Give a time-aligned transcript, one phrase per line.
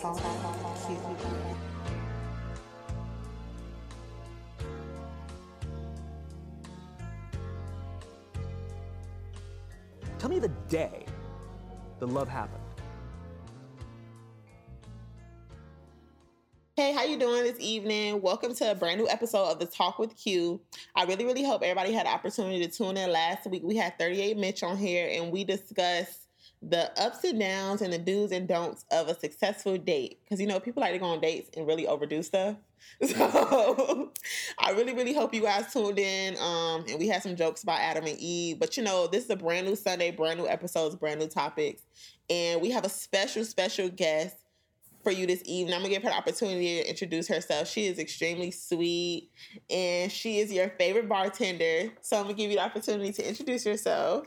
[0.00, 0.14] Tell
[10.28, 11.04] me the day
[11.98, 12.62] the love happened.
[16.76, 18.22] Hey, how you doing this evening?
[18.22, 20.60] Welcome to a brand new episode of the Talk with Q.
[20.94, 23.62] I really, really hope everybody had the opportunity to tune in last week.
[23.64, 26.27] We had 38 Mitch on here and we discussed
[26.62, 30.18] the ups and downs and the do's and don'ts of a successful date.
[30.24, 32.56] Because you know, people like to go on dates and really overdo stuff.
[33.02, 34.12] So
[34.58, 36.36] I really, really hope you guys tuned in.
[36.38, 38.58] Um, and we had some jokes about Adam and Eve.
[38.58, 41.82] But you know, this is a brand new Sunday, brand new episodes, brand new topics.
[42.30, 44.36] And we have a special, special guest
[45.02, 45.74] for you this evening.
[45.74, 47.68] I'm gonna give her the opportunity to introduce herself.
[47.68, 49.30] She is extremely sweet
[49.70, 51.92] and she is your favorite bartender.
[52.02, 54.26] So I'm gonna give you the opportunity to introduce yourself.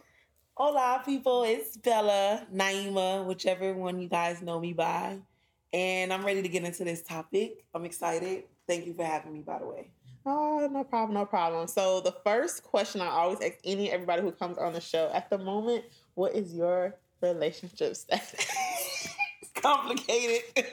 [0.55, 1.43] Hola, people.
[1.43, 5.17] It's Bella, Naima, whichever one you guys know me by.
[5.71, 7.63] And I'm ready to get into this topic.
[7.73, 8.43] I'm excited.
[8.67, 9.91] Thank you for having me, by the way.
[10.25, 11.67] Oh, no problem, no problem.
[11.67, 15.29] So the first question I always ask any everybody who comes on the show at
[15.29, 15.85] the moment,
[16.15, 18.35] what is your relationship status?
[19.41, 20.41] it's complicated.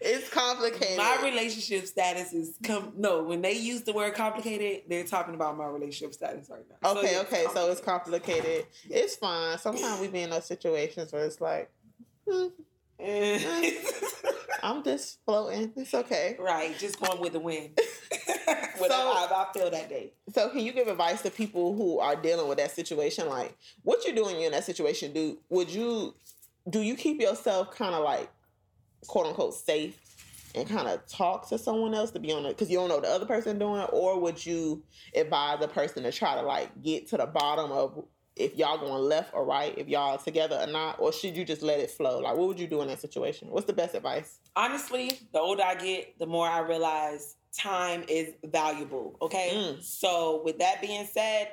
[0.00, 0.96] it's complicated.
[0.96, 3.22] My relationship status is com- no.
[3.22, 6.90] When they use the word complicated, they're talking about my relationship status right now.
[6.92, 8.66] Okay, So, yeah, okay, so it's complicated.
[8.88, 9.58] It's fine.
[9.58, 11.70] Sometimes we be in those situations where it's like,
[12.28, 12.46] hmm,
[14.62, 15.72] I'm just floating.
[15.76, 16.36] It's okay.
[16.38, 17.70] right, just going with the wind.
[18.78, 20.12] Whatever So- I, I feel that day.
[20.34, 23.28] So, can you give advice to people who are dealing with that situation?
[23.28, 25.12] Like, what you doing in that situation?
[25.12, 26.14] Do would you
[26.70, 28.30] do you keep yourself kind of like
[29.06, 29.98] quote unquote safe
[30.54, 32.96] and kind of talk to someone else to be on it because you don't know
[32.96, 34.82] what the other person doing, or would you
[35.14, 38.04] advise a person to try to like get to the bottom of
[38.36, 41.62] if y'all going left or right, if y'all together or not, or should you just
[41.62, 42.18] let it flow?
[42.18, 43.48] Like, what would you do in that situation?
[43.48, 44.40] What's the best advice?
[44.56, 49.16] honestly, the older I get, the more I realize time is valuable.
[49.22, 49.50] Okay.
[49.54, 49.82] Mm.
[49.82, 51.48] So, with that being said,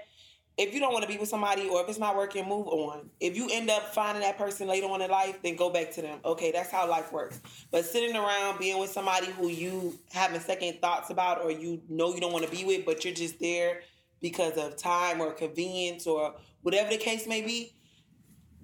[0.57, 3.09] if you don't want to be with somebody or if it's not working, move on.
[3.19, 6.01] If you end up finding that person later on in life, then go back to
[6.01, 6.19] them.
[6.25, 7.39] Okay, that's how life works.
[7.72, 12.13] But sitting around being with somebody who you having second thoughts about or you know
[12.13, 13.81] you don't want to be with, but you're just there
[14.22, 17.73] because of time or convenience or whatever the case may be,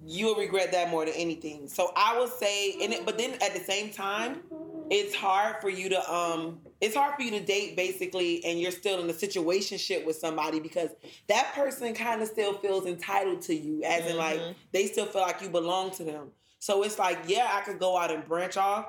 [0.04, 1.68] you'll regret that more than anything.
[1.68, 4.42] So I would say, and it, but then at the same time,
[4.90, 8.70] it's hard for you to um, it's hard for you to date basically, and you're
[8.70, 10.90] still in a situationship with somebody because
[11.28, 14.54] that person kind of still feels entitled to you, as in like Mhm.
[14.72, 16.32] they still feel like you belong to them.
[16.60, 18.86] So it's like, yeah, I could go out and branch off.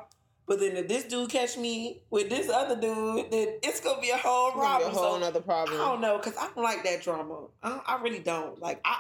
[0.48, 4.10] But then if this dude catch me with this other dude, then it's gonna be
[4.10, 4.92] a whole It's gonna be problem.
[4.92, 7.42] a whole So nother I don't know, cause I don't like that drama.
[7.62, 8.60] I, I really don't.
[8.60, 8.98] Like I,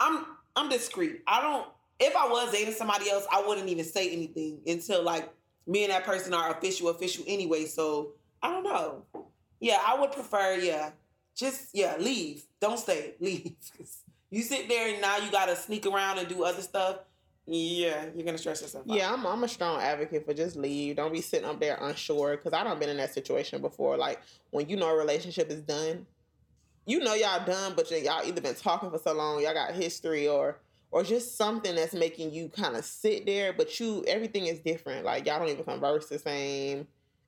[0.00, 0.26] I'm
[0.56, 1.22] I'm discreet.
[1.26, 1.66] I don't.
[2.00, 5.28] If I was dating somebody else, I wouldn't even say anything until like
[5.68, 7.66] me and that person are official, official anyway.
[7.66, 9.04] So I don't know.
[9.60, 10.56] Yeah, I would prefer.
[10.56, 10.90] Yeah,
[11.36, 12.44] just yeah, leave.
[12.60, 13.14] Don't stay.
[13.20, 13.54] leave.
[14.30, 17.00] you sit there and now you gotta sneak around and do other stuff.
[17.46, 18.84] Yeah, you're gonna stress yourself.
[18.88, 18.96] out.
[18.96, 20.96] Yeah, I'm, I'm a strong advocate for just leave.
[20.96, 23.96] Don't be sitting up there unsure because I don't been in that situation before.
[23.96, 24.20] Like
[24.50, 26.06] when you know a relationship is done,
[26.86, 30.28] you know y'all done, but y'all either been talking for so long, y'all got history,
[30.28, 30.58] or
[30.90, 33.52] or just something that's making you kind of sit there.
[33.52, 35.04] But you, everything is different.
[35.04, 36.86] Like y'all don't even converse the same.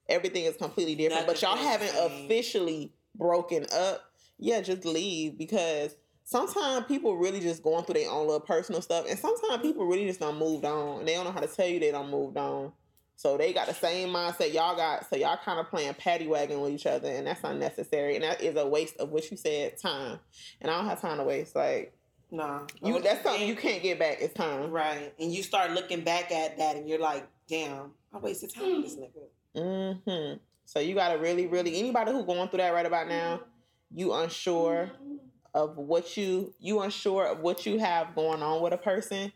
[0.09, 1.27] Everything is completely different.
[1.27, 2.25] but y'all haven't same.
[2.25, 4.03] officially broken up.
[4.39, 5.95] Yeah, just leave because
[6.25, 10.07] sometimes people really just going through their own little personal stuff, and sometimes people really
[10.07, 12.37] just don't moved on, and they don't know how to tell you they don't moved
[12.37, 12.73] on.
[13.17, 15.11] So they got the same mindset y'all got.
[15.11, 18.41] So y'all kind of playing patty wagon with each other, and that's unnecessary, and that
[18.41, 20.19] is a waste of what you said, time.
[20.63, 21.55] And I don't have time to waste.
[21.55, 21.93] Like
[22.31, 24.19] Nah, you, Oh, that's something and- you can't get back.
[24.21, 24.71] It's time.
[24.71, 25.13] Right.
[25.19, 28.85] And you start looking back at that and you're like, damn, I wasted time with
[28.85, 29.01] this mm.
[29.01, 30.01] nigga.
[30.05, 30.37] Mm-hmm.
[30.65, 33.99] So you gotta really, really anybody who going through that right about now, mm-hmm.
[33.99, 35.17] you unsure mm-hmm.
[35.55, 39.33] of what you you unsure of what you have going on with a person,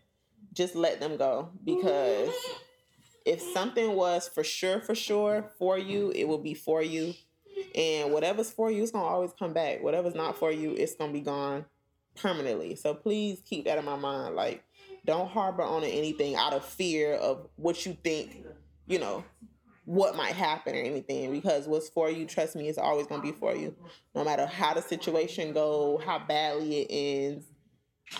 [0.52, 2.58] just let them go because mm-hmm.
[3.24, 7.14] if something was for sure, for sure for you, it will be for you.
[7.74, 9.82] And whatever's for you, it's gonna always come back.
[9.82, 11.64] Whatever's not for you, it's gonna be gone
[12.14, 12.74] permanently.
[12.76, 14.34] So please keep that in my mind.
[14.34, 14.64] Like,
[15.04, 18.44] don't harbor on anything out of fear of what you think,
[18.86, 19.24] you know,
[19.84, 21.30] what might happen or anything.
[21.32, 23.74] Because what's for you, trust me, is always gonna be for you.
[24.14, 27.44] No matter how the situation go, how badly it ends.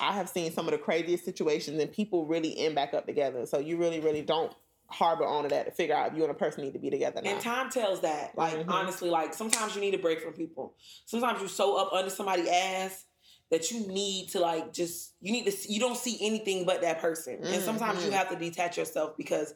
[0.00, 3.46] I have seen some of the craziest situations and people really end back up together.
[3.46, 4.52] So you really, really don't
[4.88, 7.20] harbor onto that to figure out if you and a person need to be together
[7.22, 7.30] now.
[7.30, 8.36] And time tells that.
[8.36, 8.70] Like, Mhm.
[8.70, 10.74] honestly, like sometimes you need a break from people.
[11.06, 13.04] Sometimes you're so up under somebody's ass
[13.50, 16.80] that you need to like just you need to see, you don't see anything but
[16.80, 17.38] that person.
[17.42, 18.14] And sometimes you Mhm.
[18.14, 19.54] have to detach yourself because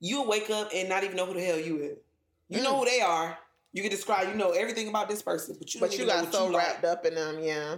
[0.00, 1.98] you'll wake up and not even know who the hell you is.
[2.48, 2.78] You know Mm.
[2.80, 3.38] who they are.
[3.72, 6.32] You can describe, you know everything about this person, but you But you know got
[6.32, 6.66] so you like.
[6.66, 7.76] wrapped up in them, yeah.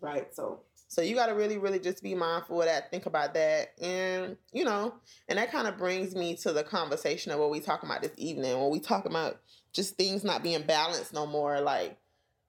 [0.00, 0.32] Right.
[0.34, 2.88] So So you got to really, really just be mindful of that.
[2.92, 4.94] Think about that, and you know,
[5.28, 8.12] and that kind of brings me to the conversation of what we talking about this
[8.16, 8.60] evening.
[8.60, 9.40] When we talking about
[9.72, 11.96] just things not being balanced no more, like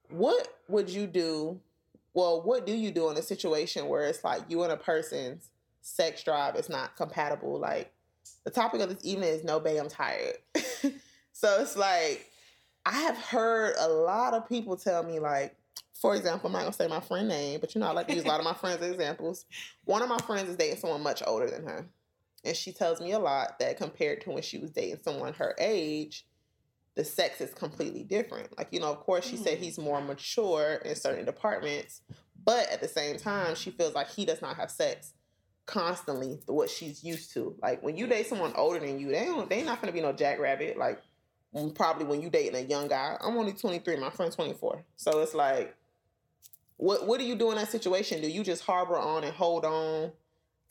[0.09, 1.59] what would you do?
[2.15, 5.50] Well, what do you do in a situation where it's like you and a person's
[5.81, 7.59] sex drive is not compatible?
[7.59, 7.91] Like
[8.45, 10.38] the topic of this evening is no, babe, I'm tired.
[11.33, 12.31] so it's like
[12.85, 15.56] I have heard a lot of people tell me like
[15.94, 18.15] for example, I'm not gonna say my friend name, but you know I like to
[18.15, 19.45] use a lot of my friends examples.
[19.83, 21.85] One of my friends is dating someone much older than her,
[22.45, 25.53] and she tells me a lot that compared to when she was dating someone her
[25.59, 26.25] age,
[26.95, 28.57] the sex is completely different.
[28.57, 29.63] Like you know, of course, she said mm-hmm.
[29.63, 32.01] he's more mature in certain departments,
[32.44, 35.13] but at the same time, she feels like he does not have sex
[35.65, 37.56] constantly what she's used to.
[37.62, 40.13] Like when you date someone older than you, they don't they not gonna be no
[40.13, 40.77] jackrabbit.
[40.77, 41.01] Like
[41.53, 43.18] mm, probably when you dating a young guy.
[43.19, 45.75] I'm only 23, my friend's 24, so it's like
[46.77, 48.21] what what do you do in that situation?
[48.21, 50.12] Do you just harbor on and hold on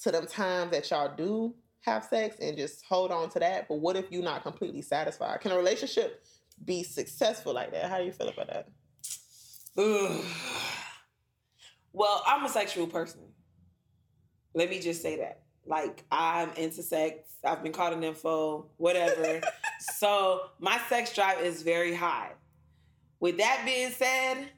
[0.00, 3.69] to them times that y'all do have sex and just hold on to that?
[3.69, 5.40] But what if you're not completely satisfied?
[5.40, 6.25] Can a relationship
[6.64, 7.90] be successful like that?
[7.90, 8.69] How do you feel about that?
[9.78, 10.25] Ugh.
[11.96, 13.20] Well, I'm a sexual person.
[14.52, 15.42] Let me just say that.
[15.64, 17.34] Like, I'm into sex.
[17.44, 19.40] I've been caught a nympho, whatever.
[19.78, 22.32] so, my sex drive is very high.
[23.20, 24.48] With that being said,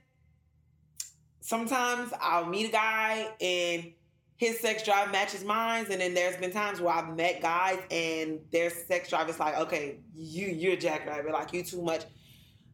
[1.40, 3.92] sometimes I'll meet a guy and
[4.36, 5.86] his sex drive matches mine.
[5.90, 9.56] And then there's been times where I've met guys and their sex drive is like,
[9.58, 11.32] okay, you, you're jackrabbit.
[11.32, 12.04] Like, you too much.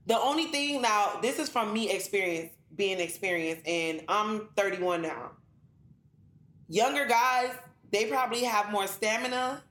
[0.07, 5.31] The only thing now, this is from me experience, being experienced, and I'm 31 now.
[6.69, 7.53] Younger guys,
[7.93, 9.63] they probably have more stamina,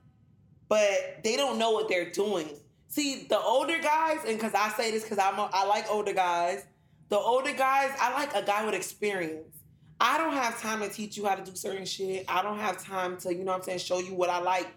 [0.70, 2.48] but they don't know what they're doing.
[2.88, 6.14] See, the older guys, and because I say this because I'm a, I like older
[6.14, 6.66] guys.
[7.10, 9.58] The older guys, I like a guy with experience.
[10.02, 12.26] I don't have time to teach you how to do certain shit.
[12.28, 14.68] I don't have time to, you know what I'm saying, show you what I like.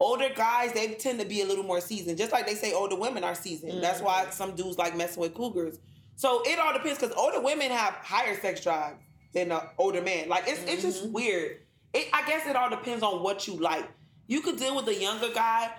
[0.00, 2.16] Older guys, they tend to be a little more seasoned.
[2.16, 3.82] Just like they say older women are seasoned.
[3.82, 4.32] That's why mm-hmm.
[4.32, 5.78] some dudes like messing with cougars.
[6.16, 8.94] So it all depends because older women have higher sex drive
[9.34, 10.30] than an older man.
[10.30, 11.12] Like it's it's just mm-hmm.
[11.12, 11.58] weird.
[11.92, 13.86] It, I guess it all depends on what you like.
[14.28, 15.70] You could deal with a younger guy,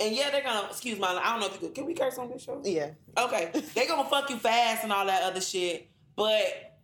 [0.00, 1.08] and yeah, they're gonna excuse my.
[1.08, 1.74] I don't know if you could.
[1.74, 2.62] Can we curse on this show?
[2.64, 2.92] Yeah.
[3.18, 6.75] Okay, they gonna fuck you fast and all that other shit, but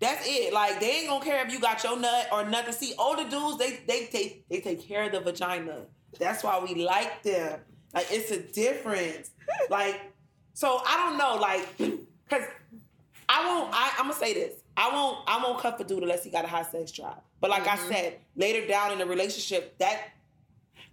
[0.00, 0.52] that's it.
[0.52, 2.72] Like they ain't gonna care if you got your nut or nothing.
[2.72, 5.82] See, older dudes, they they take they take care of the vagina.
[6.18, 7.60] That's why we like them.
[7.94, 9.30] Like it's a difference.
[9.68, 10.00] Like
[10.54, 11.36] so, I don't know.
[11.40, 11.78] Like,
[12.28, 12.46] cause
[13.28, 13.70] I won't.
[13.72, 14.54] I, I'm gonna say this.
[14.76, 15.18] I won't.
[15.26, 17.14] I won't cuff a dude unless he got a high sex drive.
[17.40, 17.88] But like I mm-hmm.
[17.88, 20.10] said, later down in the relationship, that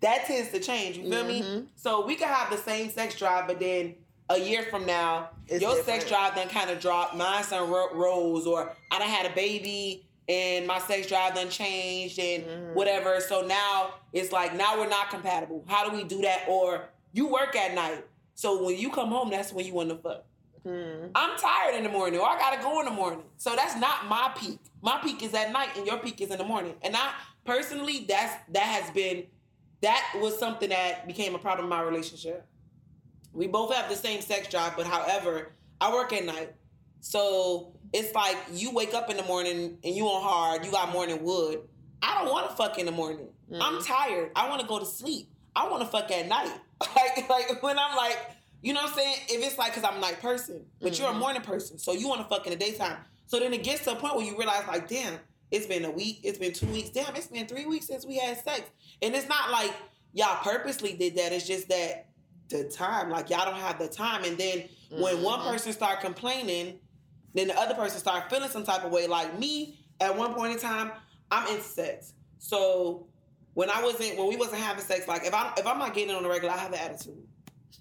[0.01, 0.98] that tends to change.
[0.98, 1.42] You feel me?
[1.42, 1.65] Mm-hmm.
[1.75, 3.95] So we could have the same sex drive, but then
[4.29, 6.01] a year from now, It's your different.
[6.01, 7.15] sex drive done kind of dropped.
[7.15, 11.50] Mine some ro- rose, or I done had a baby and my sex drive done
[11.50, 12.74] changed and Mm-hmm.
[12.74, 13.19] whatever.
[13.21, 15.63] So now it's like now we're not compatible.
[15.67, 16.43] How do we do that?
[16.50, 18.05] Or you work at night,
[18.36, 20.24] so when you come home, that's when you want to fuck.
[20.63, 21.05] Hmm.
[21.15, 23.24] I'm tired in the morning, or I gotta go in the morning.
[23.38, 24.60] So that's not my peak.
[24.81, 26.75] My peak is at night, and your peak is in the morning.
[26.81, 27.12] And I
[27.46, 29.24] personally, that's that has been
[29.81, 32.46] that was something that became a problem in my relationship.
[33.38, 36.56] We both have the same sex drive, but however, I work at night.
[37.01, 40.91] So it's like you wake up in the morning and you on hard, you got
[40.91, 41.60] morning wood.
[42.01, 43.27] I don't want to fuck in the morning.
[43.51, 43.60] Mm.
[43.62, 44.32] I'm tired.
[44.36, 45.29] I want to go to sleep.
[45.56, 46.51] I want to fuck at night.
[46.96, 48.20] Like like when I'm like,
[48.62, 49.15] you know what I'm saying?
[49.29, 51.20] If it's like because I'm a night person, but you're a mm-hmm.
[51.20, 52.98] morning person, so you want to fuck in the daytime.
[53.25, 55.17] So then it gets to a point where you realize like, damn,
[55.50, 58.20] it's been a week, it's been two weeks, damn, it's been three weeks since we
[58.20, 58.62] had sex,
[59.01, 59.74] and it's not like
[60.13, 61.32] y'all purposely did that.
[61.34, 62.10] It's just that
[62.50, 65.51] the time, like y'all don't have the time, and then when one mm-hmm.
[65.51, 66.80] person start complaining,
[67.34, 69.08] then the other person start feeling some type of way.
[69.08, 70.92] Like me, at one point in time,
[71.30, 72.13] I'm into sex.
[72.39, 73.08] So
[73.54, 76.12] when I wasn't, when we wasn't having sex, like if I'm if I'm not getting
[76.12, 77.24] it on the regular, I have an attitude.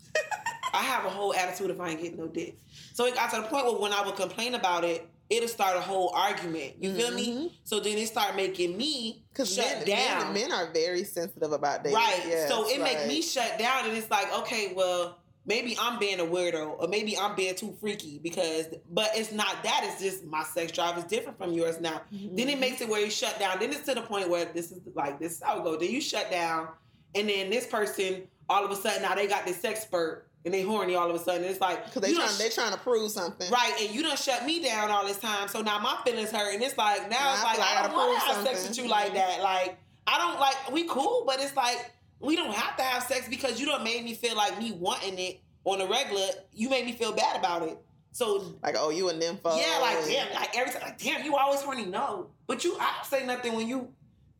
[0.72, 2.58] I have a whole attitude if I ain't getting no dick.
[2.92, 5.76] So it got to the point where when I would complain about it, it'll start
[5.76, 6.74] a whole argument.
[6.80, 7.28] You feel me?
[7.28, 7.46] Mm-hmm.
[7.64, 10.32] So then it start making me shut men, down.
[10.32, 11.96] men, men are very sensitive about dating.
[11.96, 12.22] Right.
[12.26, 16.20] Yes, so it make me shut down, and it's like, okay, well, maybe I'm being
[16.20, 19.82] a weirdo, or maybe I'm being too freaky because, but it's not that.
[19.84, 22.02] It's just my sex drive is different from yours now.
[22.10, 22.60] Then it mm-hmm.
[22.60, 23.58] makes it where you shut down.
[23.58, 25.76] Then it's to the point where this is like this is how it go.
[25.76, 26.68] Then you shut down,
[27.14, 30.54] and then this person all of a sudden now they got this sex spurt and
[30.54, 31.44] they horny all of a sudden.
[31.44, 33.50] It's like Because they trying, done they trying to prove something.
[33.50, 36.54] Right, and you done shut me down all this time, so now my feelings hurt,
[36.54, 38.36] and it's like now Now it's I like like I don't gotta want to prove
[38.36, 39.42] have sex with you like that.
[39.42, 39.76] Like
[40.06, 43.60] I don't like we cool, but it's like we don't have to have sex because
[43.60, 46.26] you don't made me feel like me wanting it on a regular.
[46.52, 47.76] You made me feel bad about it.
[48.12, 49.58] So Like, oh, you a nympho.
[49.58, 51.86] yeah, like damn, like every time, like damn, you always horny.
[51.86, 53.88] No, but you, I don't say nothing when you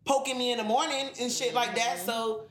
[0.06, 1.96] poking me in the morning and shit like that.
[1.96, 2.06] Mm-hmm.
[2.06, 2.42] So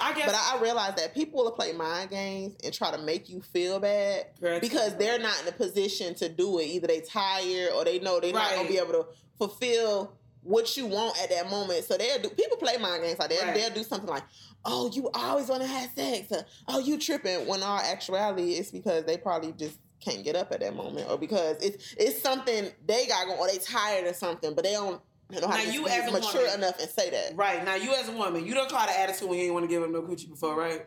[0.00, 0.26] I guess.
[0.26, 3.40] But I, I realize that people will play mind games and try to make you
[3.40, 4.26] feel bad
[4.60, 6.64] because they're not in a position to do it.
[6.64, 9.06] Either they tired or they know they're not gonna be able to
[9.38, 11.84] fulfill what you want at that moment.
[11.84, 12.28] So they'll do.
[12.28, 13.42] People play mind games like that.
[13.42, 13.54] Right.
[13.54, 14.24] They'll do something like,
[14.64, 18.70] "Oh, you always want to have sex," or, "Oh, you tripping." When all actuality, it's
[18.70, 22.70] because they probably just can't get up at that moment, or because it's it's something
[22.86, 25.00] they got going, or they tired or something, but they don't.
[25.40, 27.36] Now you as a mature woman- enough and say that.
[27.36, 29.64] right now, you as a woman, you don't call the attitude when you ain't want
[29.64, 30.86] to give him no coochie before, right?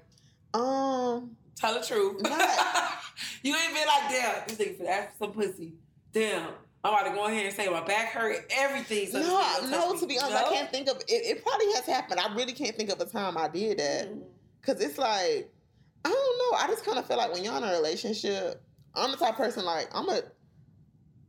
[0.54, 2.22] Um, Tell the truth.
[3.44, 5.74] You ain't been like, damn, this nigga for ask for some pussy.
[6.14, 6.50] Damn,
[6.84, 9.08] I'm about to go here and say my back hurt, everything.
[9.08, 10.00] So no, no.
[10.00, 11.04] To be honest, I can't think of it.
[11.08, 12.20] It probably has happened.
[12.20, 14.10] I really can't think of a time I did that.
[14.12, 14.22] Mm.
[14.62, 15.50] Cause it's like,
[16.06, 16.58] I don't know.
[16.58, 18.62] I just kind of feel like when you're in a relationship,
[18.94, 20.22] I'm the type of person like I'm a.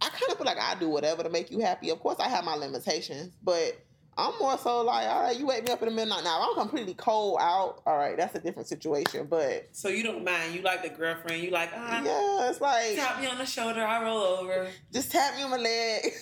[0.01, 1.91] I kind of feel like I do whatever to make you happy.
[1.91, 3.77] Of course, I have my limitations, but
[4.17, 6.25] I'm more so like, all right, you wake me up in the midnight.
[6.25, 7.83] Now, I'm completely cold out.
[7.87, 9.27] All right, that's a different situation.
[9.29, 10.55] But So you don't mind.
[10.55, 11.43] You like the girlfriend.
[11.43, 13.85] You like, ah, yeah, it's like tap me on the shoulder.
[13.85, 14.69] I roll over.
[14.93, 16.03] just tap me on my leg.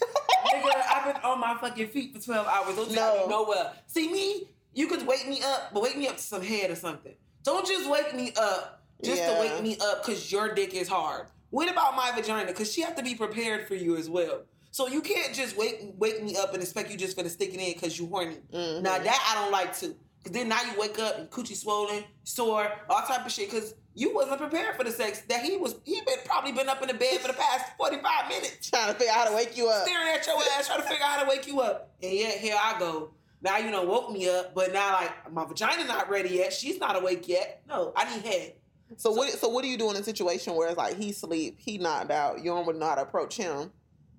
[0.55, 2.77] Nigga, I've been on my fucking feet for 12 hours.
[2.77, 3.23] Don't tell No.
[3.23, 3.73] me nowhere.
[3.87, 4.49] See me?
[4.75, 7.15] You could wake me up, but wake me up to some head or something.
[7.45, 11.27] Don't just wake me up just to wake me up because your dick is hard.
[11.51, 12.47] What about my vagina?
[12.47, 14.43] Because she have to be prepared for you as well.
[14.71, 17.61] So you can't just wake wake me up and expect you just gonna stick it
[17.61, 18.37] in because you horny.
[18.53, 18.83] Mhm.
[18.83, 19.95] Now that I don't like to.
[20.25, 23.49] Cause then now you wake up and coochie swollen, sore, all type of shit.
[23.51, 25.77] Cause you wasn't prepared for the sex that he was.
[25.85, 28.89] He been probably been up in the bed for the past forty five minutes Trying
[28.93, 29.87] to figure out how to wake you up.
[29.87, 31.93] staring at your ass, trying to figure out how to wake you up.
[32.03, 33.13] And yet here I go.
[33.41, 36.53] Now you know woke me up, but now like my vagina not ready yet.
[36.53, 37.63] She's not awake yet.
[37.69, 38.55] No, I need head.
[38.97, 39.29] So, what?
[39.31, 42.11] So what do you do in a situation where it's like he sleep, he knocked
[42.11, 43.73] out, you don't know how to approach him,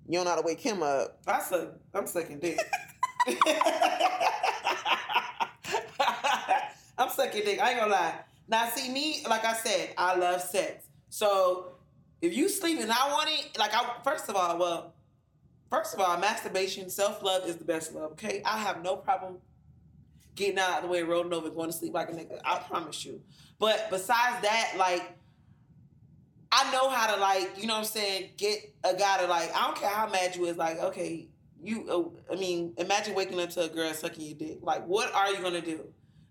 [0.06, 1.18] you don't know how to wake him up.
[1.26, 1.68] I suck.
[1.94, 2.60] I'm sucking dick.
[6.98, 7.60] I'm sucking dick.
[7.60, 8.14] I ain't gonna lie.
[8.48, 10.86] Now, see me, like I said, I love sex.
[11.10, 11.72] So
[12.20, 14.94] if you sleep and I want it, like I first of all, well,
[15.70, 18.12] first of all, masturbation, self love is the best love.
[18.12, 19.38] Okay, I have no problem
[20.38, 22.38] getting out of the way, rolling over, going to sleep like a nigga.
[22.44, 23.20] I promise you.
[23.58, 25.16] But besides that, like.
[26.50, 29.54] I know how to like, you know what I'm saying, get a guy to like,
[29.54, 31.28] I don't care how mad you is, like, okay,
[31.62, 31.86] you,
[32.30, 34.58] uh, I mean, imagine waking up to a girl sucking your dick.
[34.62, 35.84] Like, what are you gonna do?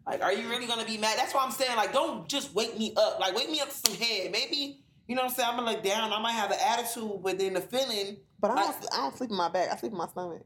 [0.07, 1.19] Like, are you really gonna be mad?
[1.19, 3.19] That's why I'm saying, like, don't just wake me up.
[3.19, 4.31] Like, wake me up to some head.
[4.31, 7.19] Maybe, you know what I'm saying, I'm gonna look down, I might have an attitude,
[7.21, 9.69] but then the feeling, But I don't, Like- I don't sleep in my back.
[9.71, 10.43] I sleep in my stomach.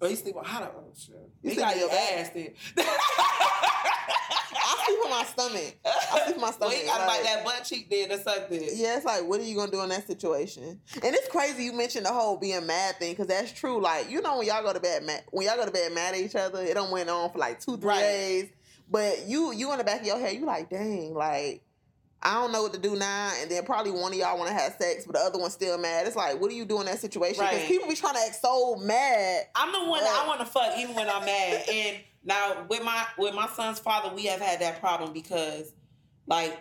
[0.00, 1.14] Oh, you sleep on, how do, oh, shit.
[1.42, 2.12] You sleep got your back?
[2.12, 2.48] ass then.
[4.68, 5.76] I sleep on my stomach.
[5.84, 6.78] I sleep in my Well, stomach.
[6.80, 8.60] you gotta like- bite that butt cheek then or something.
[8.62, 10.80] Yeah, it's like, what are you gonna do in that situation?
[11.02, 13.80] And it's crazy you mentioned the whole being mad thing because that's true.
[13.80, 16.14] Like, you know, when y'all go to bed mad, when y'all go to bed mad
[16.14, 18.00] at each other, it don't went on for like two, three Right.
[18.00, 18.48] days.
[18.88, 21.62] But you, you in the back of your head, you like, dang, like.
[22.26, 24.54] I don't know what to do now, and then probably one of y'all want to
[24.54, 26.08] have sex, but the other one's still mad.
[26.08, 27.44] It's like, what do you do in that situation?
[27.44, 27.68] Because Right.
[27.68, 29.44] people be trying to act so mad.
[29.54, 31.68] I'm the one that I want to fuck even when I'm mad.
[31.70, 35.72] And now with my with my son's father, we have had that problem because
[36.26, 36.58] like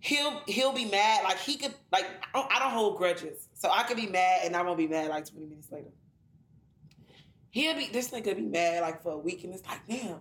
[0.00, 1.22] he'll he'll be mad.
[1.22, 4.40] Like he could like I don't, I don't hold grudges, so I could be mad
[4.44, 5.92] and I won't be mad like 20 minutes later.
[7.50, 10.18] He'll be this nigga be mad like for a week, and it's like damn.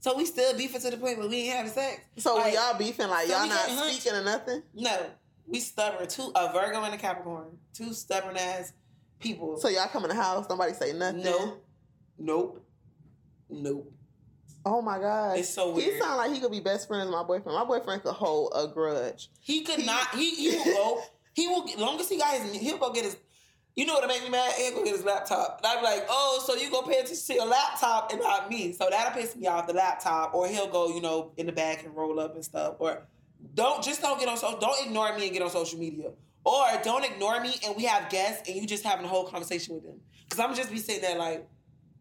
[0.00, 2.00] So we still beefing to the point where we ain't having sex.
[2.18, 4.62] So Like, y'all beefing, like so y'all not speaking or nothing.
[4.74, 5.06] No,
[5.46, 6.06] we stubborn.
[6.06, 7.58] Two a Virgo and a Capricorn.
[7.74, 8.72] Two stubborn ass
[9.18, 9.58] people.
[9.58, 11.22] So y'all come in the house, nobody say nothing.
[11.24, 11.64] nope,
[12.18, 12.64] nope,
[13.50, 13.92] nope.
[14.64, 15.38] Oh my god.
[15.38, 15.94] It's so weird.
[15.94, 17.56] He sound like he could be best friends with my boyfriend.
[17.58, 19.30] My boyfriend could hold a grudge.
[19.40, 20.14] He could He- not.
[20.14, 21.02] He he will go.
[21.34, 21.64] He will.
[21.68, 23.16] As long as he got his, he'll go get his.
[23.78, 24.54] You know what'll make me mad?
[24.54, 25.60] He'll go get his laptop.
[25.62, 28.72] And I'm like, oh, so you go pay attention to your laptop and not me.
[28.72, 29.68] So that'll piss me off.
[29.68, 32.74] The laptop, or he'll go, you know, in the back and roll up and stuff.
[32.80, 33.06] Or
[33.54, 36.10] don't just don't get on social don't ignore me and get on social media.
[36.44, 39.76] Or don't ignore me and we have guests and you just having a whole conversation
[39.76, 40.00] with them.
[40.28, 41.48] Cause I'm just be sitting there like,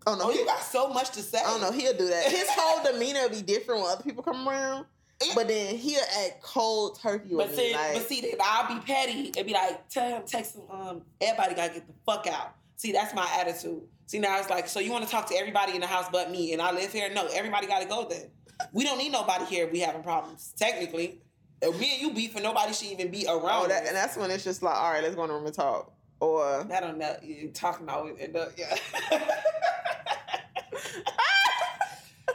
[0.07, 1.41] Oh no, oh, he, you got so much to say.
[1.45, 1.75] Oh don't.
[1.75, 2.31] He'll do that.
[2.31, 4.87] His whole demeanor will be different when other people come around.
[5.33, 7.69] But then he'll act cold turkey with But me.
[7.69, 10.61] see, like, but see, then I'll be petty and be like, tell him, text him,
[10.69, 12.53] um, everybody gotta get the fuck out.
[12.75, 13.81] See, that's my attitude.
[14.05, 16.29] See, now it's like, so you want to talk to everybody in the house but
[16.29, 17.09] me, and I live here?
[17.13, 18.29] No, everybody gotta go then.
[18.73, 20.53] We don't need nobody here if we having problems.
[20.57, 21.19] Technically,
[21.61, 23.65] if me and you beef, and nobody should even be around.
[23.65, 25.45] oh, that, and that's when it's just like, all right, let's go in the room
[25.45, 25.91] and talk.
[26.19, 27.15] Or that don't know.
[27.23, 28.75] You talking about it, end up, yeah.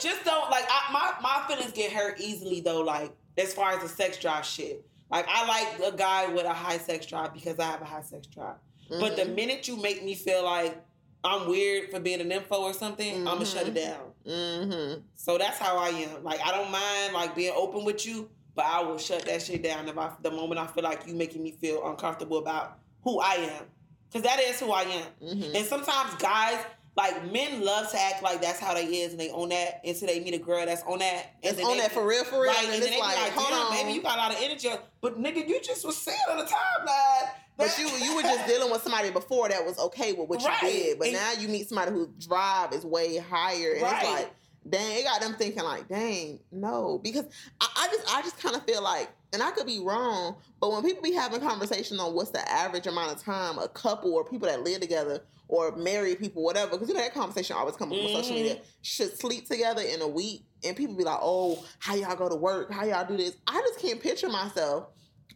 [0.03, 2.81] Just don't like I, my my feelings get hurt easily though.
[2.81, 4.85] Like as far as the sex drive shit.
[5.11, 5.47] Like I
[5.79, 8.57] like a guy with a high sex drive because I have a high sex drive.
[8.89, 9.35] But the Mhm.
[9.35, 10.77] minute you make me feel like
[11.25, 14.13] I'm weird for being a nympho or something, I'm gonna shut it down.
[14.27, 15.03] Mhm.
[15.15, 16.25] So that's how I am.
[16.25, 19.63] Like I don't mind like being open with you, but I will shut that shit
[19.63, 23.21] down if I the moment I feel like you making me feel uncomfortable about who
[23.21, 23.65] I am,
[24.09, 25.07] because that is who I am.
[25.23, 25.55] Mhm.
[25.55, 26.59] And sometimes guys,
[26.97, 29.95] like men, love to act like that's how they is, and they own that And
[29.95, 31.27] until they meet a girl that's on that.
[31.43, 32.53] And It's on that for real, for real.
[32.53, 33.73] Right, and, and, it's then they like, be like, hold on.
[33.77, 34.69] baby, you got a lot of energy.
[35.01, 37.31] But nigga, you just was saying on the timeline.
[37.57, 40.63] But you you were just dealing with somebody before that was okay with what Right.
[40.63, 44.03] you did, but And- now you meet somebody whose drive is way higher, and Right.
[44.03, 44.31] it's like,
[44.69, 47.27] dang, it got them thinking like, dang, no, because
[47.61, 50.71] I, I just I just kind of feel like, and I could be wrong, but
[50.71, 54.25] when people be having conversation on what's the average amount of time a couple or
[54.25, 57.93] people that live together or married people, whatever, because you know that conversation always comes
[57.93, 58.65] up on social media, mm-hmm.
[58.83, 62.37] should sleep together in a week, and people be like, oh, how y'all go to
[62.37, 64.87] work, how y'all do this, I just can't picture myself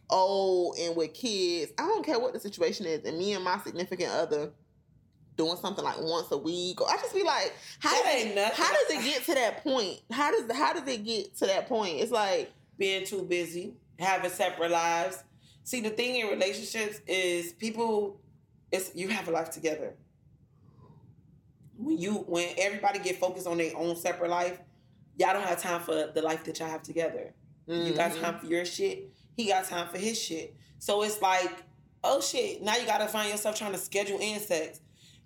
[0.09, 1.73] old and with kids.
[1.77, 4.51] I don't care what the situation is, and me and my significant other
[5.37, 6.81] doing something like once a week.
[6.81, 8.63] Or I just be like, how That does ain't it, nothing.
[8.65, 10.01] how does it get to that point?
[10.11, 11.99] How does how does it get to that point?
[11.99, 15.23] It's like being too busy, having separate lives.
[15.63, 18.19] See, the thing in relationships is people,
[18.71, 19.93] it's you have a life together.
[21.77, 24.59] When you when everybody get focused on their own separate life,
[25.17, 27.33] y'all don't have time for the life that y'all have together.
[27.67, 28.21] You got mhm.
[28.21, 29.11] time for your shit.
[29.35, 30.55] He got time for his shit.
[30.79, 31.51] So it's like,
[32.03, 32.61] oh shit.
[32.63, 34.79] Now you gotta find yourself trying to schedule in sex.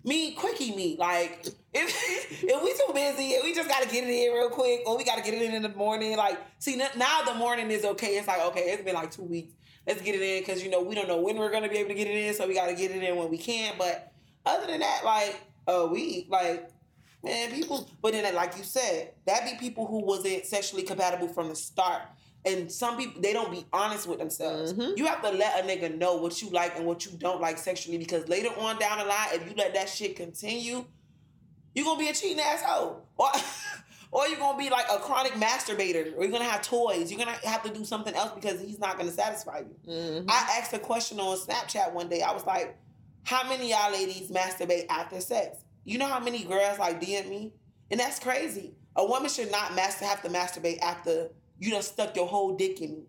[0.04, 0.96] Me, quickie me.
[0.98, 4.82] Like if if we too busy and we just gotta get it in real quick,
[4.86, 6.16] or we gotta get it in in the morning.
[6.16, 8.16] Like, see now the morning is okay.
[8.18, 9.54] It's like okay, it's been like two weeks.
[9.86, 11.90] Let's get it in because you know we don't know when we're gonna be able
[11.90, 13.74] to get it in, so we gotta get it in when we can.
[13.78, 14.12] But
[14.44, 16.70] other than that, like a week, like
[17.22, 17.88] man, people.
[18.00, 22.02] But then, like you said, that be people who wasn't sexually compatible from the start.
[22.44, 24.72] And some people they don't be honest with themselves.
[24.72, 24.96] Mhm.
[24.98, 27.56] You have to let a nigga know what you like and what you don't like
[27.56, 30.84] sexually because later on down the line, if you let that shit continue,
[31.74, 33.06] you're gonna be a cheating asshole.
[33.16, 33.28] Or
[34.10, 37.10] or you're gonna be like a chronic masturbator, or you're gonna have toys.
[37.12, 39.76] You're gonna have to do something else because he's not gonna satisfy you.
[39.92, 40.24] Mhm.
[40.28, 42.22] I asked a question on Snapchat one day.
[42.22, 42.76] I was like,
[43.22, 47.28] "How many of y'all ladies masturbate after sex?" You know how many girls like DM
[47.28, 47.52] me,
[47.90, 48.74] and that's crazy.
[48.96, 51.30] A woman should not master have to masturbate after
[51.62, 53.02] you done stuck your whole dick in me.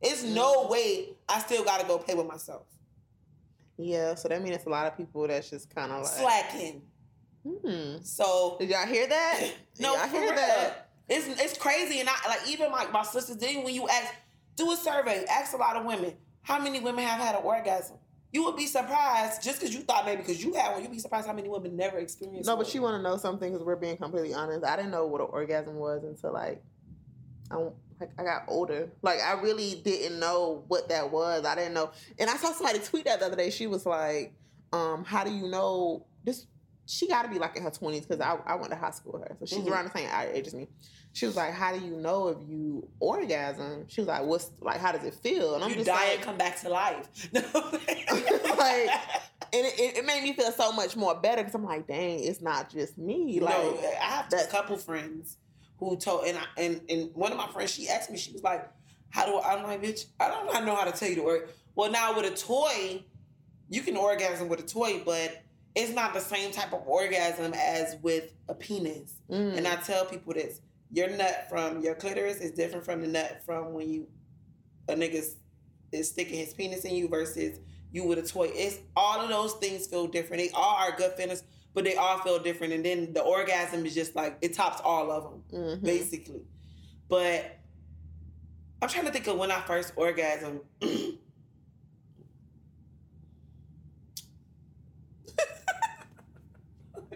[0.00, 2.66] It's no way I still gotta go play with myself.
[3.78, 4.14] yeah.
[4.16, 6.82] So that means it's a lot of people that's just kind of like, Slacking.
[7.46, 7.96] hmm.
[8.02, 9.50] So Did y'all hear that?
[9.80, 10.34] No, y'all hear real.
[10.34, 10.90] that?
[11.08, 13.36] It's it's crazy, and I like even like my sisters.
[13.36, 14.12] Then when you ask,
[14.56, 17.96] do a survey, ask a lot of women, how many women have had an orgasm?
[18.32, 20.98] You would be surprised just because you thought maybe because you had one, you'd be
[20.98, 22.46] surprised how many women never experienced.
[22.48, 22.64] No, one.
[22.64, 24.64] but you want to know something because we're being completely honest.
[24.64, 26.62] I didn't know what an orgasm was until like
[27.52, 27.56] I
[28.00, 28.90] like I got older.
[29.02, 31.44] Like I really didn't know what that was.
[31.44, 31.90] I didn't know.
[32.18, 33.50] And I saw somebody tweet that the other day.
[33.50, 34.32] She was like,
[34.72, 36.46] um, "How do you know this?"
[36.86, 39.12] She got to be like in her twenties because I, I went to high school
[39.12, 39.70] with her, so she's Mhm.
[39.70, 40.66] around the same age as me.
[41.12, 44.80] She was like, "How do you know if you orgasm?" She was like, "What's like?
[44.80, 46.60] How does it feel?" And I'm just like, you just die like, and come back
[46.62, 47.28] to life.
[47.32, 47.42] No.
[48.62, 48.90] Like,
[49.54, 52.40] and it, it, made me feel so much more better because I'm like, dang, it's
[52.40, 53.40] not just me.
[53.40, 55.36] Like, no, I have a that- couple friends
[55.90, 58.42] who told, and I, and and one of my friends, she asked me, she was
[58.42, 58.68] like,
[59.10, 61.22] "How do I?" I'm like, "Bitch, I don't I know how to tell you the
[61.22, 63.04] word." Well, now with a toy,
[63.68, 65.42] you can orgasm with a toy, but
[65.74, 69.14] it's not the same type of orgasm as with a penis.
[69.30, 73.08] mm, And I tell people this: your nut from your clitoris is different from the
[73.08, 74.06] nut from when you
[74.88, 75.24] a nigga
[75.92, 77.58] is sticking his penis in you versus
[77.92, 78.50] you with a toy.
[78.52, 80.42] It's all of those things feel different.
[80.42, 81.42] They all are good feelings,
[81.74, 82.72] but they all feel different.
[82.72, 85.82] And then the orgasm is just like it tops all of them, mhm.
[85.82, 86.42] basically.
[87.08, 87.58] But
[88.80, 90.60] I'm trying to think of when I first orgasm.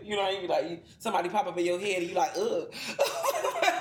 [0.07, 2.31] You know, you be like, you, somebody pop up in your head, and you like,
[2.37, 2.73] ugh.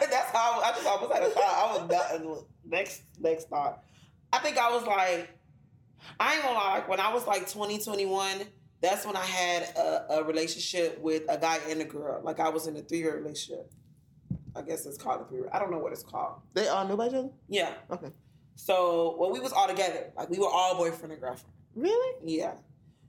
[0.10, 1.44] That's how I, I just almost had a thought.
[1.44, 3.84] I was not, next next thought.
[4.34, 5.30] I think I was like,
[6.20, 6.74] I ain't gonna lie.
[6.76, 8.42] Like when I was like 20, 21,
[8.86, 12.22] that's when I had a, a relationship with a guy and a girl.
[12.24, 13.72] Like I was in a three year relationship.
[14.56, 15.50] I guess it's called a three year.
[15.52, 16.42] I don't know what it's called.
[16.54, 17.30] They all knew each other.
[17.50, 17.74] Yeah.
[17.92, 18.12] Okay.
[18.56, 20.12] So well, we was all together.
[20.16, 21.54] Like we were all boyfriend and girlfriend.
[21.76, 22.16] Really?
[22.24, 22.54] Yeah.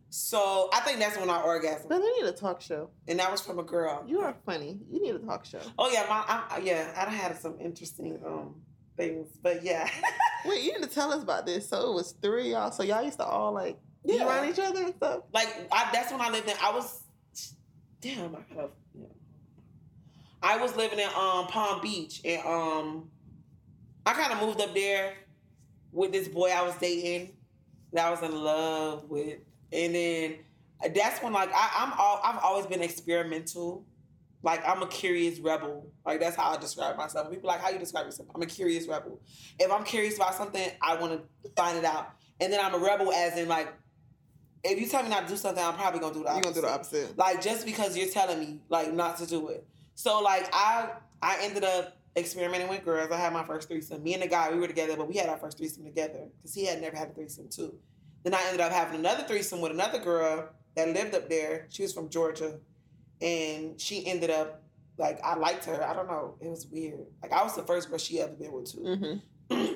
[0.09, 2.91] So I think that's when I orgasmed, But they need a talk show.
[3.07, 4.05] and that was from a girl.
[4.07, 4.79] You are funny.
[4.91, 5.61] You need a talk show.
[5.79, 8.55] Oh yeah, my I, yeah, I had some interesting um
[8.97, 9.89] things, but yeah,
[10.47, 11.69] Wait, you need to tell us about this.
[11.69, 12.71] So it was three y'all.
[12.71, 13.79] So y'all used to all like
[14.15, 14.27] Yeah.
[14.27, 15.23] around each other and stuff.
[15.33, 16.57] like I, that's when I lived in.
[16.63, 17.03] I was
[18.01, 18.69] damn, I gotta.
[18.95, 19.07] Yeah.
[20.43, 23.11] I was living in um Palm Beach and um
[24.05, 25.15] I kind of moved up there
[25.93, 27.33] with this boy I was dating
[27.93, 29.39] that I was in love with,
[29.73, 30.37] and then
[30.95, 33.85] that's when like I, I'm all I've always been experimental.
[34.43, 35.91] Like I'm a curious rebel.
[36.05, 37.31] Like that's how I describe myself.
[37.31, 38.29] People like how you describe yourself.
[38.35, 39.21] I'm a curious rebel.
[39.59, 42.11] If I'm curious about something, I want to find it out.
[42.39, 43.73] And then I'm a rebel as in like
[44.65, 46.45] if you tell me not to do something, I'm probably gonna do the You're opposite.
[46.45, 47.19] gonna do the opposite.
[47.19, 49.67] Like just because you're telling me like not to do it.
[49.95, 50.91] So like I
[51.23, 53.11] I ended up experimenting with girls.
[53.11, 54.03] I had my first threesome.
[54.03, 56.55] Me and the guy we were together, but we had our first threesome together because
[56.55, 57.79] he had never had a threesome too.
[58.25, 61.67] Then I ended up having another threesome with another girl that lived up there.
[61.71, 62.59] She was from Georgia,
[63.21, 64.63] and she ended up
[64.99, 65.83] like I liked her.
[65.85, 66.37] I don't know.
[66.41, 67.07] It was weird.
[67.23, 69.75] Like I was the first girl she ever been with too Mm-hmm.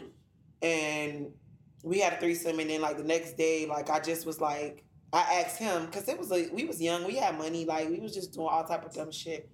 [0.62, 1.32] and
[1.82, 4.84] we had a threesome and then like the next day like i just was like
[5.12, 7.98] i asked him because it was like we was young we had money like we
[7.98, 9.48] was just doing all type of dumb shit.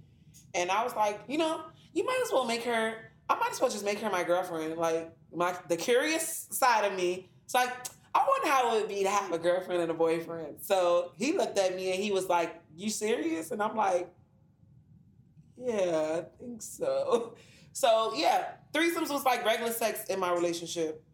[0.55, 1.62] And i was like you know
[1.93, 2.95] you might as well make her
[3.29, 6.97] i might as well just make her my girlfriend like my the curious side of
[6.97, 7.29] me.
[7.45, 7.71] It's like
[8.15, 10.57] i wonder how it would be to have a girlfriend and a boyfriend.
[10.62, 13.51] So he looked at me and he was like you serious?
[13.51, 14.12] And i'm like
[15.57, 17.35] yeah i think so.
[17.73, 21.05] So yeah threesomes was like regular sex in my relationship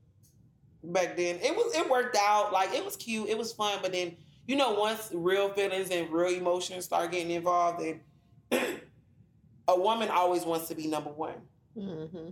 [0.83, 1.39] back then.
[1.43, 2.53] It was it worked out.
[2.53, 3.29] Like it was cute.
[3.29, 3.79] It was fun.
[3.83, 4.17] But then
[4.47, 8.01] you know once real feelings and real emotions start getting involved, then
[9.69, 11.35] a woman always wants to be number one.
[11.77, 12.31] Mm-hmm.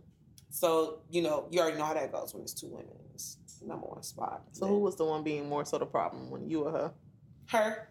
[0.50, 2.96] So you know you already know how that goes when it's two women.
[3.14, 4.42] It's number one spot.
[4.52, 6.92] So who was the one being more so the problem when you or her?
[7.46, 7.88] her?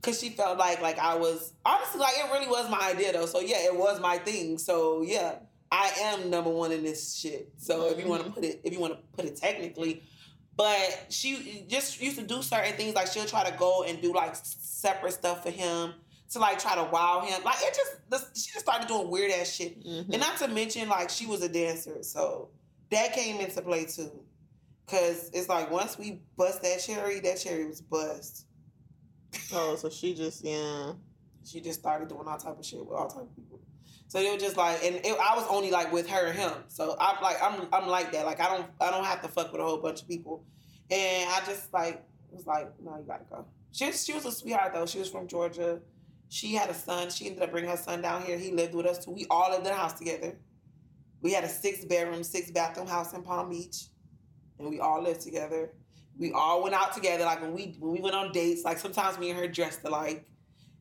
[0.00, 3.26] Cause she felt like like I was honestly like it really was my idea though.
[3.26, 4.58] So yeah, it was my thing.
[4.58, 5.36] So yeah,
[5.72, 7.50] I am number one in this shit.
[7.56, 10.02] So if you want to put it, if you want to put it technically,
[10.54, 14.12] but she just used to do certain things like she'll try to go and do
[14.12, 15.94] like separate stuff for him
[16.30, 17.42] to like try to wow him.
[17.42, 19.82] Like it just she just started doing weird ass shit.
[19.82, 20.10] Mhm.
[20.12, 22.50] And not to mention like she was a dancer, so
[22.90, 24.12] that came into play too.
[24.88, 28.44] Cause it's like once we bust that cherry, that cherry was bust.
[29.54, 30.92] Oh, so she just yeah.
[31.46, 33.58] she just started doing all type of shit with all type of people.
[34.12, 36.52] So it was just like, and it, I was only like with her and him.
[36.68, 38.26] So I'm like, I'm I'm like that.
[38.26, 40.44] Like I don't I don't have to fuck with a whole bunch of people.
[40.90, 43.46] And I just like was like, no, you gotta go.
[43.70, 44.84] She was, she was a sweetheart though.
[44.84, 45.80] She was from Georgia.
[46.28, 47.08] She had a son.
[47.08, 48.36] She ended up bringing her son down here.
[48.36, 49.12] He lived with us too.
[49.12, 50.36] We all lived in a house together.
[51.22, 53.86] We had a six bedroom, six bathroom house in Palm Beach,
[54.58, 55.72] and we all lived together.
[56.18, 57.24] We all went out together.
[57.24, 60.28] Like when we when we went on dates, like sometimes me and her dressed alike.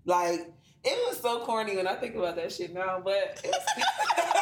[0.04, 0.52] Like
[0.84, 3.86] it was so corny when I think about that shit now, but it was-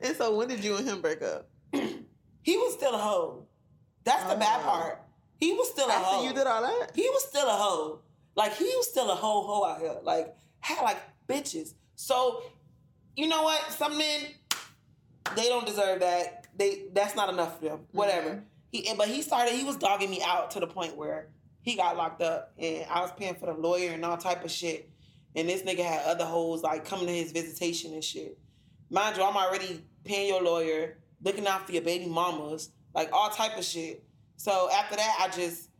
[0.00, 1.48] And so when did you and him break up?
[1.72, 3.46] he was still a hoe.
[4.04, 4.68] That's the bad Oh.
[4.68, 5.02] part.
[5.38, 6.16] He was still a hoe.
[6.16, 6.90] After you did all that?
[6.94, 8.00] he was still a hoe.
[8.34, 9.94] Like he was still a hoe hoe out here.
[10.02, 11.74] Like had like bitches.
[11.94, 12.42] So
[13.16, 13.60] you know what?
[13.70, 14.20] Some men
[15.36, 16.46] they don't deserve that.
[16.56, 17.80] They that's not enough for them.
[17.92, 18.30] Whatever.
[18.30, 18.44] Mm-hmm.
[18.72, 19.54] He but he started.
[19.54, 21.28] He was dogging me out to the point where
[21.62, 24.50] he got locked up, and I was paying for the lawyer and all type of
[24.50, 24.90] shit.
[25.34, 28.38] And this nigga had other hoes like coming to his visitation and shit.
[28.90, 33.30] Mind you, I'm already paying your lawyer, looking out for your baby mamas, like all
[33.30, 34.04] type of shit.
[34.36, 35.70] So after that, I just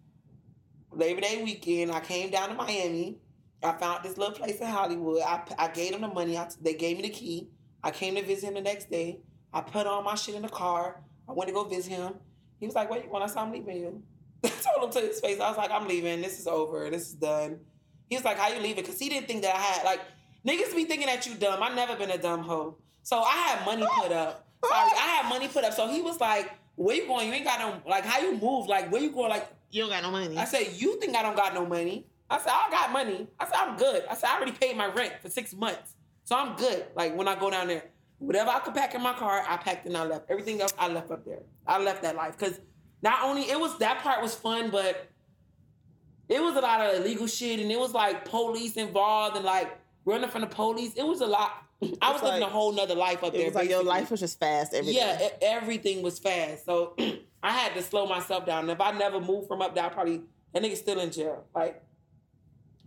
[0.92, 3.18] Labor Day weekend, I came down to Miami.
[3.62, 5.22] I found this little place in Hollywood.
[5.22, 6.36] I, I gave them the money.
[6.36, 7.48] I, they gave me the key.
[7.82, 9.20] I came to visit him the next day.
[9.52, 11.02] I put all my shit in the car.
[11.28, 12.14] I went to go visit him.
[12.58, 14.02] He was like, "Where you going?" I said, "I'm leaving you."
[14.44, 15.40] I told him to his face.
[15.40, 16.20] I was like, "I'm leaving.
[16.20, 16.90] This is over.
[16.90, 17.60] This is done."
[18.08, 20.00] He was like, "How you leaving?" Because he didn't think that I had like
[20.46, 21.62] niggas be thinking that you dumb.
[21.62, 22.76] I never been a dumb hoe.
[23.02, 24.46] So I had money put up.
[24.64, 25.72] Sorry, I had money put up.
[25.74, 27.28] So he was like, "Where you going?
[27.28, 28.04] You ain't got no like.
[28.04, 28.66] How you move?
[28.66, 29.30] Like where you going?
[29.30, 30.36] Like You don't got no money.
[30.36, 32.06] I said, You think I don't got no money?
[32.30, 33.26] I said, I got money.
[33.40, 34.04] I said, I'm good.
[34.10, 35.94] I said, I already paid my rent for six months.
[36.24, 36.86] So I'm good.
[36.94, 37.84] Like when I go down there,
[38.18, 40.30] whatever I could pack in my car, I packed and I left.
[40.30, 41.42] Everything else I left up there.
[41.66, 42.38] I left that life.
[42.38, 42.60] Cause
[43.02, 45.08] not only it was that part was fun, but
[46.28, 49.76] it was a lot of illegal shit and it was like police involved and like
[50.04, 50.94] running from the police.
[50.94, 51.50] It was a lot.
[52.00, 53.46] I was like- living a whole nother life up it there.
[53.46, 54.72] was like your life was just fast.
[54.82, 56.64] Yeah, everything was fast.
[56.64, 56.94] So
[57.42, 58.70] I had to slow myself down.
[58.70, 61.44] If I never moved from up there, I probably that nigga still in jail.
[61.54, 61.82] Like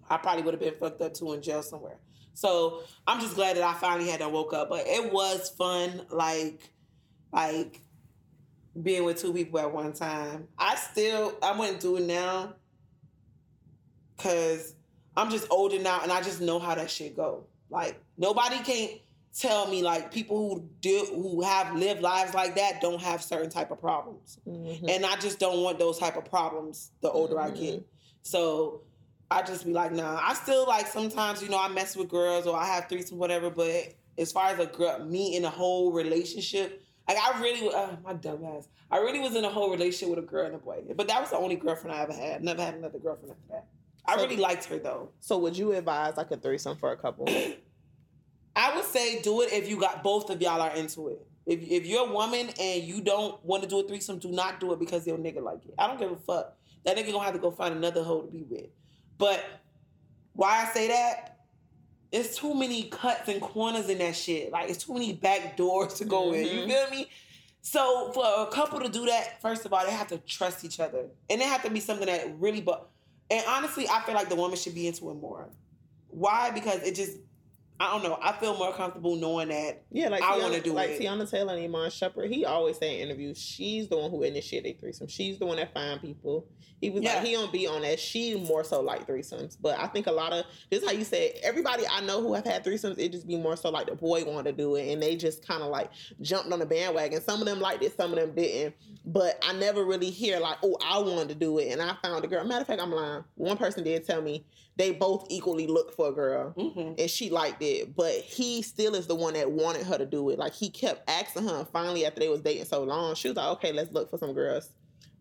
[0.10, 1.98] I probably would have been fucked up too in jail somewhere.
[2.34, 4.70] So I'm just glad that I finally had to woke up.
[4.70, 6.70] But it was fun, like
[7.34, 7.82] like
[8.82, 10.48] being with two people at one time.
[10.58, 12.56] I still I wouldn't do it now
[14.16, 14.76] because
[15.16, 17.46] I'm just older now and I just know how that shit go.
[17.70, 18.92] Like nobody can't
[19.38, 23.50] tell me like people who do who have lived lives like that don't have certain
[23.50, 24.40] type of problems.
[24.48, 24.90] Mhm.
[24.90, 27.60] And I just don't want those type of problems the older I Mhm.
[27.60, 27.88] get.
[28.24, 28.82] So
[29.32, 30.20] I just be like, nah.
[30.22, 33.50] I still like sometimes, you know, I mess with girls or I have threesome, whatever.
[33.50, 37.88] But as far as a girl, me in a whole relationship, like I really, uh,
[38.04, 40.58] my dumb ass, I really was in a whole relationship with a girl and a
[40.58, 40.84] boy.
[40.96, 42.44] But that was the only girlfriend I ever had.
[42.44, 43.68] Never had another girlfriend after that.
[44.06, 45.10] I So- really liked her though.
[45.20, 47.28] So would you advise like a threesome for a couple?
[48.56, 51.26] I would say do it if you got both of y'all are into it.
[51.46, 54.60] If if you're a woman and you don't want to do a threesome, do not
[54.60, 55.76] do it because your nigga like it.
[55.78, 56.56] I don't give a fuck.
[56.86, 58.68] That nigga gonna have to go find another hoe to be with.
[59.18, 59.44] But
[60.34, 61.35] why I say that?
[62.16, 64.52] It's too many cuts and corners in that shit.
[64.52, 66.46] Like it's too many back doors to go in.
[66.46, 66.68] You Mhm.
[66.68, 67.10] feel me?
[67.62, 70.80] So for a couple to do that, first of all, they have to trust each
[70.80, 72.62] other, and it have to be something that really.
[72.62, 72.88] But
[73.30, 75.50] and honestly, I feel like the woman should be into it more.
[76.10, 76.52] Why?
[76.52, 77.18] Because it just.
[77.80, 78.18] I don't know.
[78.22, 80.76] I feel more comfortable knowing that Yeah, like I wanna do it.
[80.76, 81.02] like it.
[81.02, 82.32] Teyana Taylor and Iman Shumpert.
[82.32, 85.08] He always say in interviews, she's the one who initiated threesome.
[85.08, 86.48] She's the one that find people.
[86.80, 87.16] He was Yeah.
[87.16, 88.00] like, he don't be on that.
[88.00, 89.58] She more so like threesomes.
[89.60, 92.46] But I think a lot of just how you said, everybody I know who have
[92.46, 95.02] had threesomes, it just be more so like the boy wanted to do it, and
[95.02, 95.90] they just kind of like
[96.22, 97.22] jumped on the bandwagon.
[97.22, 98.76] Some of them liked it, some of them didn't.
[99.06, 102.24] But I never really hear like, oh, I wanted to do it, and I found
[102.24, 102.44] a girl.
[102.46, 103.24] Matter of fact, I'm lying.
[103.36, 104.46] One person did tell me
[104.78, 107.00] they both equally looked for a girl Mhm.
[107.00, 110.30] and she liked it, but he still is the one that wanted her to do
[110.32, 110.38] it.
[110.40, 113.38] Like he kept asking her, and finally, after they was dating so long, she was
[113.38, 114.70] like, "Okay, let's look for some girls."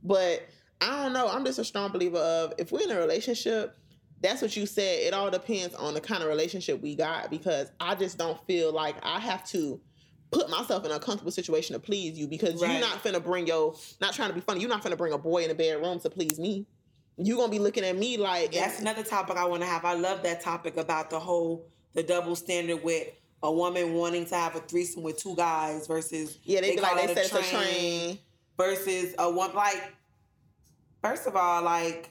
[0.02, 0.42] But
[0.80, 1.28] I don't know.
[1.28, 3.76] I'm just a strong believer of if we're in a relationship,
[4.20, 5.00] that's what you said.
[5.00, 8.72] It all depends on the kind of relationship we got because I just don't feel
[8.72, 9.80] like I have to
[10.32, 12.80] put myself in a comfortable situation to please you because you're Right.
[12.80, 14.60] not finna bring your not trying to be funny.
[14.60, 16.66] You're not finna bring a boy in a bedroom to please me.
[17.16, 19.84] You're gonna be looking at me like That's another topic I want to have.
[19.84, 23.08] I love that topic about the whole the double standard with
[23.42, 26.96] a woman wanting to have a threesome with two guys versus yeah, they, be like
[26.96, 28.18] they said it's a train.
[28.56, 29.92] versus a one like.
[31.02, 32.10] First of all, like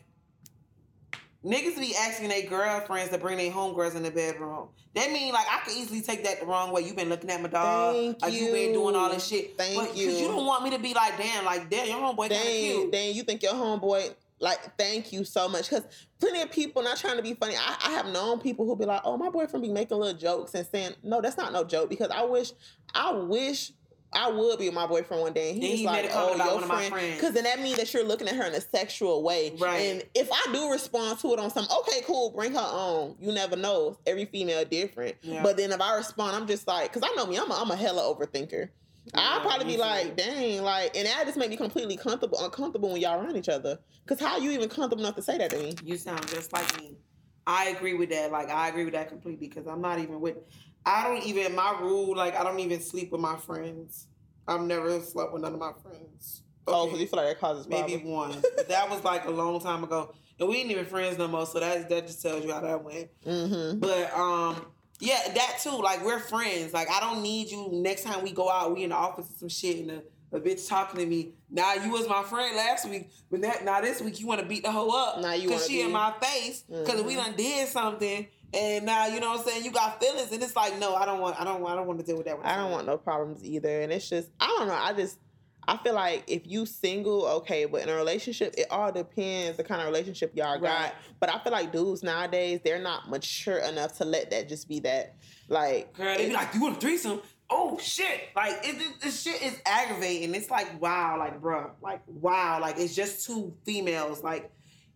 [1.44, 4.70] niggas be asking their girlfriends to bring their homegirls in the bedroom.
[4.96, 6.82] That mean like I could easily take that the wrong way.
[6.82, 8.52] You been looking at my dog, Thank like you.
[8.52, 9.58] been doing all this shit.
[9.58, 10.08] Thank but, you.
[10.08, 12.92] Cause you don't want me to be like, damn, like damn, your homeboy kind of
[12.92, 13.16] cute.
[13.16, 15.86] you think your homeboy like thank you so much because
[16.20, 17.56] plenty of people not trying to be funny.
[17.56, 20.54] I, I have known people who be like, "Oh, my boyfriend be making little jokes
[20.54, 22.52] and saying no, that's not no joke." Because I wish,
[22.94, 23.72] I wish.
[24.16, 26.46] I would be my boyfriend one day, and he's he like, made a comment "Oh,
[26.46, 28.54] your one of my friend," because then that means that you're looking at her in
[28.54, 29.56] a sexual way.
[29.58, 29.80] Right.
[29.80, 33.16] And if I do respond to it on some, okay, cool, bring her on.
[33.20, 33.98] You never know.
[34.06, 35.16] Every female different.
[35.24, 35.42] Yeah.
[35.42, 37.72] But then if I respond, I'm just like, because I know me, I'm a, I'm
[37.72, 38.70] a hella overthinker.
[39.14, 43.02] I'll probably be like, dang, like, and that just make me completely comfortable, uncomfortable when
[43.02, 43.80] y'all around each other.
[44.06, 45.76] Cause how you even comfortable enough to say that to me?
[45.84, 46.98] You sound just like me.
[47.46, 48.32] I agree with that.
[48.32, 50.38] Like I agree with that completely because I'm not even with.
[50.86, 52.16] I don't even my rule.
[52.16, 54.08] Like I don't even sleep with my friends.
[54.48, 56.44] I've never slept with none of my friends.
[56.68, 58.42] Oh, because you feel like that causes maybe one.
[58.70, 61.46] That was like a long time ago, and we ain't even friends no more.
[61.46, 63.10] So that that just tells you how that went.
[63.26, 63.80] Mm-hmm.
[63.80, 64.68] But um,
[65.04, 65.78] yeah, that too.
[65.82, 66.74] Like we're friends.
[66.74, 68.74] Like I don't need you next time we go out.
[68.76, 71.34] We in the office or some shit, and a, a bitch talking to me.
[71.50, 74.48] Now you was my friend last week, but that now this week you want to
[74.48, 77.26] beat the hoe up Now you because she be- in my face because we Mhm.
[77.26, 78.28] done did something.
[78.56, 79.66] And now you know what I'm saying.
[79.66, 81.40] You got feelings, and it's like, no, I don't want.
[81.42, 81.66] I don't.
[81.66, 82.38] I don't want to deal with that.
[82.44, 83.82] I don't want no problems either.
[83.82, 84.76] And it's just, I don't know.
[84.76, 85.18] I just,
[85.68, 89.64] I feel like if you single, okay, but in a relationship, it all depends the
[89.64, 90.62] kind of relationship y'all Right.
[90.62, 90.96] got.
[91.20, 94.80] But I feel like dudes nowadays, they're not mature enough to let that just be
[94.82, 95.16] that.
[95.48, 97.22] Like, Girl, they be like, you want a threesome?
[97.50, 98.22] Oh shit!
[98.36, 100.34] Like it, it, this shit is aggravating.
[100.34, 104.24] It's like wow, like bruh, like wow, like it's just two females.
[104.24, 104.50] Like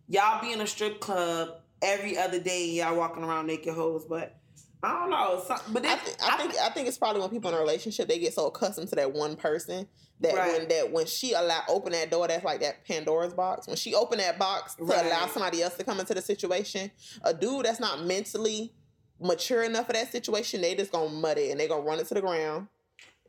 [0.08, 1.50] y'all be in a strip club
[1.82, 4.06] every other day, y'all walking around naked hoes.
[4.06, 4.37] But
[4.82, 5.42] I don't know.
[5.44, 8.06] Some, but I, th- I think I think it's probably when people in a relationship
[8.08, 9.88] they get so accustomed to that one person
[10.20, 10.52] that Right.
[10.58, 13.94] when that when she allow open that door that's like that Pandora's box when she
[13.94, 15.04] open that box to Right.
[15.06, 16.90] allow somebody else to come into the situation
[17.24, 18.72] a dude that's not mentally
[19.20, 22.06] mature enough for that situation they just gonna mud it and they gonna run it
[22.06, 22.68] to the ground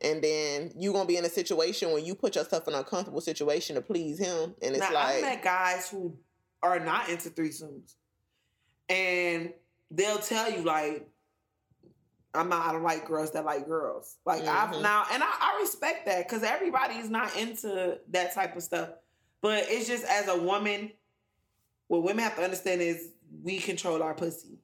[0.02, 3.20] and then you gonna be in a situation when you put yourself in a comfortable
[3.20, 6.16] situation to please him and it's now, I've like met guys who
[6.62, 7.94] are not into threesomes,
[8.88, 9.52] and
[9.90, 11.08] they'll tell you like.
[12.34, 12.66] I'm not.
[12.66, 14.16] I don't like girls that like girls.
[14.24, 14.82] Like I've Mhm.
[14.82, 18.90] now, and I, I respect that because everybody's not into that type of stuff.
[19.42, 20.92] But it's just as a woman,
[21.88, 23.10] what women have to understand is
[23.42, 24.58] we control our pussy.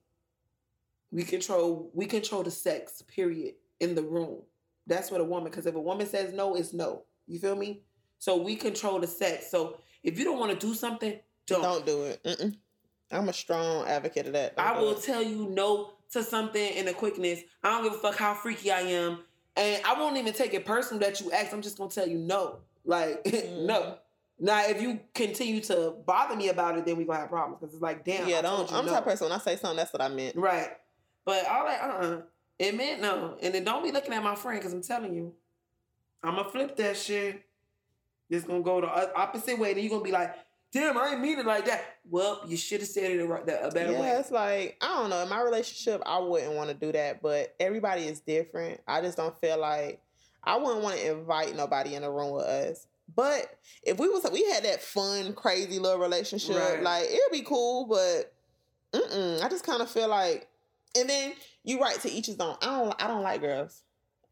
[1.11, 1.91] We control.
[1.95, 3.03] We control the sex.
[3.03, 3.55] Period.
[3.81, 4.43] In the room.
[4.87, 5.51] That's what a woman.
[5.51, 7.03] Because if a woman says no, it's no.
[7.27, 7.83] You feel me?
[8.19, 9.51] So we control the sex.
[9.51, 11.63] So if you don't want to do something, don't.
[11.63, 12.57] don't do it Mm-mm.
[13.11, 15.03] I'm a strong advocate of that Don't I will it.
[15.03, 17.41] tell you no to something in a quickness.
[17.63, 19.19] I don't give a fuck how freaky I am.
[19.57, 21.53] And I won't even take it personal that you ask.
[21.53, 22.59] I'm just gonna tell you no.
[22.85, 23.99] Like, no.
[24.39, 27.75] Now, if you continue to bother me about it, then we gonna have problems because
[27.75, 28.29] it's like, damn.
[28.29, 28.71] yeah, I don't.
[28.71, 28.99] you I'm the no.
[28.99, 30.37] type of person when I say something, that's what I meant.
[30.37, 30.69] Right.
[31.25, 32.21] But I was like, uh uh
[32.59, 33.37] It meant no.
[33.41, 35.35] And then don't be looking at my friend because I'm telling you,
[36.23, 37.43] I'm to flip that shit.
[38.29, 39.73] It's to go the opposite way.
[39.73, 40.35] Then you're going to be like,
[40.73, 41.83] damn, I ain't mean it like that.
[42.09, 44.09] Well, you should have said it a, a better yeah, way.
[44.11, 45.23] it's like I don't know.
[45.23, 48.81] In my relationship, I wouldn't want to do that, but everybody is different.
[48.87, 50.01] I just don't feel like
[50.45, 52.87] I wouldn't want to invite nobody in a room with us.
[53.15, 56.83] But if we was we had that fun, crazy little relationship, Right.
[56.83, 57.87] like it'd be cool.
[57.87, 58.33] But
[58.95, 60.49] I just kind of feel like,
[60.99, 61.33] and then
[61.65, 62.57] you right to each his own.
[62.63, 63.03] I don't.
[63.03, 63.83] I don't like girls.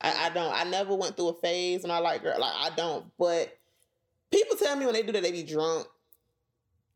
[0.01, 0.53] I, I don't.
[0.53, 2.39] I never went through a phase when I like girls.
[2.41, 3.07] Like I don't.
[3.19, 3.57] But
[4.31, 5.87] people tell me when they do that, they be drunk.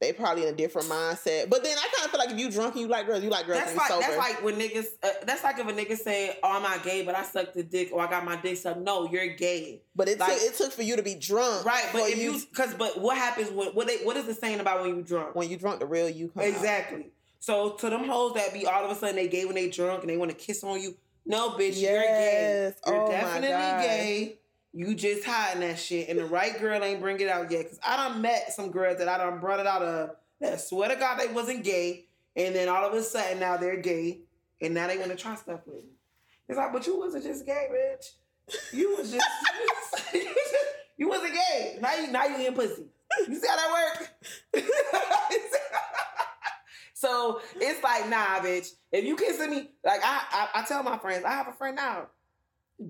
[0.00, 1.50] They probably in a different mindset.
[1.50, 3.30] But then I kind of feel like if you drunk and you like girls, you
[3.30, 4.00] like girls That's and like sober.
[4.06, 4.86] that's like when niggas.
[5.02, 7.64] Uh, that's like if a nigga say, "Oh, I'm not gay, but I sucked the
[7.64, 10.54] dick, or I got my dick sucked." No, you're gay, but it like- took it
[10.54, 11.86] took for you to be drunk, right?
[11.92, 14.82] But if you, because but what happens when what they what is it saying about
[14.82, 15.34] when you drunk?
[15.34, 16.48] when you drunk, the real you come out.
[16.48, 17.10] Exactly.
[17.40, 20.02] So to them hoes that be all of a sudden they gay when they drunk
[20.02, 20.96] and they want to kiss on you.
[21.26, 22.72] No, bitch, you're gay.
[22.86, 23.48] You're Oh my definitely
[23.86, 24.37] gay.
[24.72, 27.68] You just hiding that shit, and the right girl ain't bring it out yet.
[27.68, 30.88] Cause I done met some girls that I done brought it out of that swear
[30.88, 34.20] to God they wasn't gay, and then all of a sudden now they're gay,
[34.60, 35.90] and now they want to try stuff with me.
[36.48, 38.12] It's like, but you wasn't just gay, bitch.
[38.72, 39.26] You was just
[40.96, 41.78] you, wasn't gay.
[41.80, 42.86] Now you now you in pussy.
[43.26, 44.64] You see how that work?
[46.94, 48.72] so it's like, nah, bitch.
[48.92, 51.76] If you kissing me, like I, I, I tell my friends, I have a friend
[51.76, 52.06] now.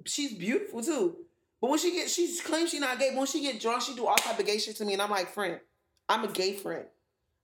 [0.05, 1.17] She's beautiful too.
[1.61, 3.11] But when she get, she claims she not gay.
[3.11, 5.03] But when she get drunk, she do all type of gay shit to me, and
[5.03, 5.59] I'm like, friend,
[6.09, 6.85] I'm a gay friend.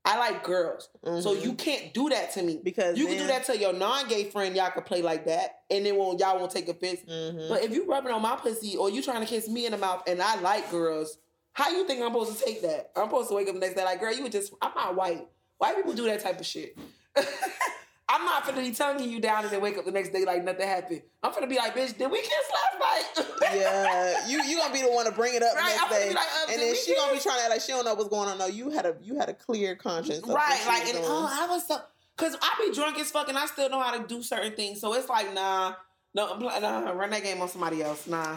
[0.07, 1.43] I like girls, so Mhm.
[1.45, 2.61] you can't do that to me.
[2.63, 4.55] because You can do that to your non-gay friend.
[4.55, 7.01] Y'all can play like that, and then won't y'all won't take offense.
[7.09, 7.49] Mhm.
[7.49, 9.79] But if you rubbing on my pussy or you trying to kiss me in the
[9.79, 11.17] mouth, and I like girls,
[11.53, 12.91] how you think I'm supposed to take that?
[12.95, 14.53] I'm supposed to wake up the next day like, girl, you were just.
[14.61, 15.27] I'm not white.
[15.57, 16.77] White people do that type of shit.
[18.15, 20.45] I'm not finna be tonguing you down and then wake up the next day like
[20.45, 21.03] nothing happened.
[21.21, 22.79] I'm finna be like, bitch, did we kiss last
[23.19, 23.27] night?
[23.57, 26.19] yeah, you you gonna be the one to bring it up Right, next day, like,
[26.19, 28.29] uh, and then she gonna be trying to act like she don't know what's going
[28.29, 28.39] on.
[28.39, 31.67] No, you had a you had a clear conscience, right, like, and oh, I was
[31.67, 31.81] so,
[32.17, 34.81] cause I be drunk as fuck and I still know how to do certain things.
[34.81, 35.75] So it's like, nah,
[36.15, 38.07] no, nah, run that game on somebody else.
[38.07, 38.37] Nah,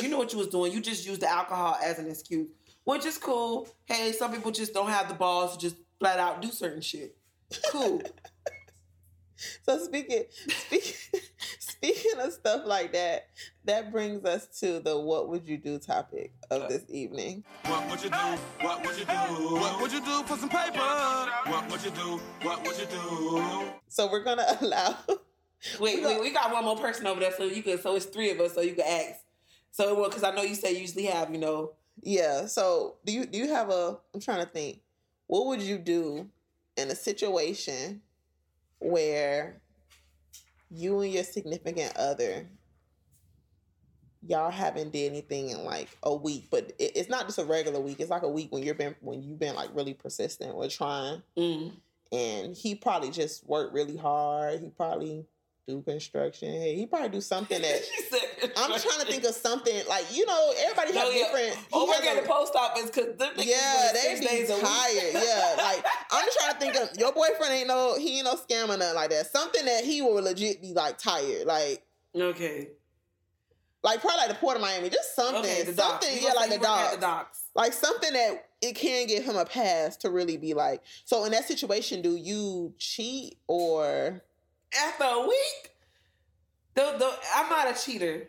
[0.00, 0.72] you know what you was doing.
[0.72, 2.48] You just used the alcohol as an excuse,
[2.82, 3.68] which is cool.
[3.84, 7.16] Hey, some people just don't have the balls to just flat out do certain shit.
[7.70, 8.02] Cool.
[9.64, 10.94] So speaking speaking
[11.58, 13.28] speaking of stuff like that,
[13.64, 17.44] that brings us to the what would you do topic of this evening.
[17.64, 18.16] What would you do?
[18.60, 19.54] What would you do?
[19.54, 20.78] What would you do for some paper?
[20.78, 22.20] What would you do?
[22.42, 23.64] What would you do?
[23.88, 24.96] So we're gonna allow
[25.78, 27.80] Wait, wait, we got one more person over there, so you could.
[27.80, 29.20] So it's three of us, so you could ask.
[29.70, 32.46] So well, because I know you say you usually have, you know, Yeah.
[32.46, 33.98] So do you do you have a?
[34.12, 34.80] I'm trying to think.
[35.26, 36.28] What would you do
[36.76, 38.02] in a situation
[38.82, 39.60] where
[40.70, 42.46] you and your significant other
[44.26, 47.80] y'all haven't did anything in like a week, but it, it's not just a regular
[47.80, 48.00] week.
[48.00, 51.22] It's like a week when you've been when you've been like really persistent with trying,
[51.36, 51.72] mm,
[52.12, 54.60] and he probably just worked really hard.
[54.60, 55.26] He probably
[55.68, 56.50] do construction.
[56.52, 57.80] Hey, he probably do something that.
[58.56, 61.24] I'm trying to think of something like you know everybody No, has oh, yeah.
[61.24, 61.56] different.
[61.56, 64.54] he Oh, has work at a- the post office because yeah, they be days a
[64.54, 64.62] week.
[64.62, 65.12] tired.
[65.24, 68.34] Yeah, like I'm just trying to think of your boyfriend ain't no he ain't no
[68.34, 69.26] scam or nothing like that.
[69.30, 71.84] Something that he will legit be like tired, like
[72.16, 72.68] okay.
[73.84, 76.60] like probably like the Port of Miami, just something, Okay, something, yeah, like the you
[76.60, 77.40] work at dogs, The docks.
[77.54, 80.82] like something that it can give him a pass to really be like.
[81.04, 84.22] So in that situation, do you cheat or?
[84.78, 85.70] After a week,
[86.74, 88.28] the, the I'm not a cheater.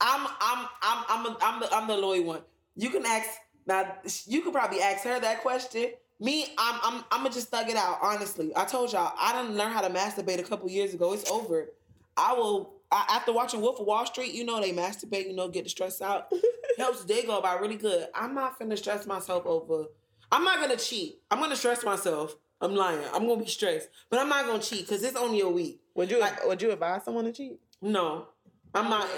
[0.00, 2.40] I'm I'm I'm I'm a, I'm the I'm the loyal one.
[2.76, 3.28] You can ask
[3.66, 3.96] now.
[4.26, 5.92] You could probably ask her that question.
[6.20, 7.98] Me, I'm I'm I'm gonna just thug it out.
[8.02, 11.12] Honestly, I told y'all I didn't learn how to masturbate a couple years ago.
[11.12, 11.68] It's over.
[12.16, 12.74] I will.
[12.90, 15.26] I, after watching Wolf of Wall Street, you know they masturbate.
[15.26, 16.32] You know, get the stress out.
[16.78, 18.08] Helps the day go by really good.
[18.14, 19.86] I'm not finna stress myself over.
[20.30, 21.20] I'm not gonna cheat.
[21.30, 22.36] I'm gonna stress myself.
[22.62, 23.00] I'm lying.
[23.12, 25.80] I'm gonna be stressed, but I'm not gonna cheat because it's only a week.
[25.94, 27.58] Would you Like- would you advise someone to cheat?
[27.82, 28.28] No,
[28.74, 29.08] I'm not.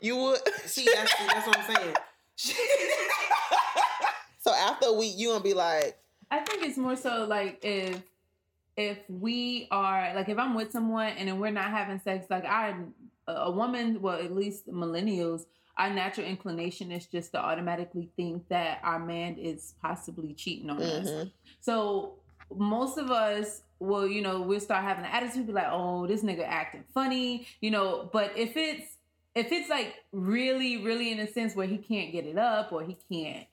[0.00, 0.38] You would.
[0.66, 1.94] See, that's that's what I'm saying.
[4.40, 5.98] so after a week, you gonna be like,
[6.30, 8.02] I think it's more so like if
[8.76, 12.44] if we are like if I'm with someone and then we're not having sex, like
[12.44, 12.74] I
[13.26, 15.46] a woman, well at least millennials,
[15.78, 20.82] our natural inclination is just to automatically think that our man is possibly cheating on
[20.82, 21.08] us.
[21.08, 21.30] mhm.
[21.60, 22.14] So
[22.54, 26.22] most of us will, you know, we'll start having an attitude, be like, oh, this
[26.22, 28.08] nigga acting funny, you know.
[28.12, 28.96] But if it's
[29.34, 32.82] if it's like really, really in a sense where he can't get it up or
[32.82, 33.46] he can't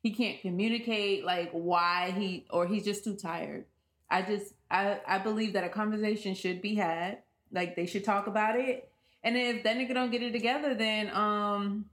[0.00, 3.64] he can't communicate like why he or he's just too tired.
[4.10, 7.18] I just I I believe that a conversation should be had.
[7.52, 8.90] Like they should talk about it.
[9.24, 11.86] And if that nigga don't get it together, then um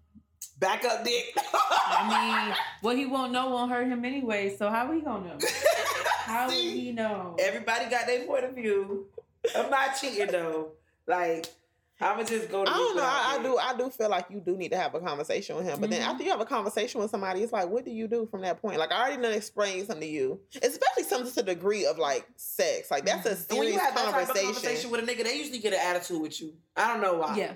[0.58, 1.36] Back up, dick.
[1.38, 4.56] I mean, what he won't know won't hurt him anyway.
[4.56, 5.38] So how we gonna know?
[6.26, 6.80] How would See?
[6.80, 7.36] he know?
[7.40, 9.08] Everybody got their point of view.
[9.56, 10.72] I'm not cheating though.
[11.08, 11.46] Like,
[12.02, 13.04] I'ma just go to I don't know.
[13.04, 13.58] I, I do.
[13.58, 15.80] I do feel like you do need to have a conversation with him.
[15.80, 16.08] But then Mhm.
[16.08, 18.62] after you have a conversation with somebody, it's like, what do you do from that
[18.62, 18.80] point?
[18.80, 22.28] Like I already done explained something to you, especially something to the degree of like
[22.36, 22.90] sex.
[22.92, 24.54] Like that's a And when you serious have that type of conversation.
[24.54, 26.54] conversation with a nigga, they usually get an attitude with you.
[26.76, 27.38] I don't know why.
[27.38, 27.54] Yeah.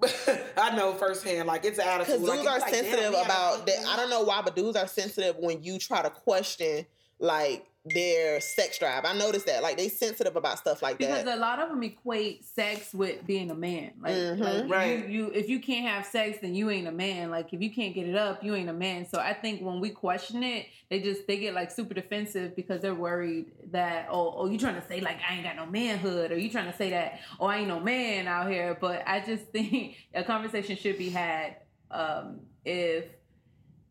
[0.56, 1.48] I know firsthand.
[1.48, 2.20] Like it's an attitude.
[2.20, 3.84] Because dudes it's are like, sensitive we had a about that.
[3.88, 6.86] I don't know why, but dudes are sensitive when you try to question
[7.18, 9.04] like their sex drive.
[9.04, 9.62] I noticed that.
[9.62, 11.24] Like they sensitive about stuff like Because that.
[11.24, 13.94] Because a lot of them equate sex with being a man.
[14.00, 14.38] Like, Mhm.
[14.38, 15.08] like Right.
[15.08, 17.30] you, you, if you can't have sex, then you ain't a man.
[17.30, 19.04] Like, if you can't get it up, you ain't a man.
[19.06, 22.80] So I think when we question it, they just they get like super defensive because
[22.82, 26.30] they're worried that oh, oh, you trying to say like I ain't got no manhood,
[26.30, 28.76] or you trying to say that oh, I ain't no man out here.
[28.80, 31.56] But I just think a conversation should be had
[31.90, 33.06] um, if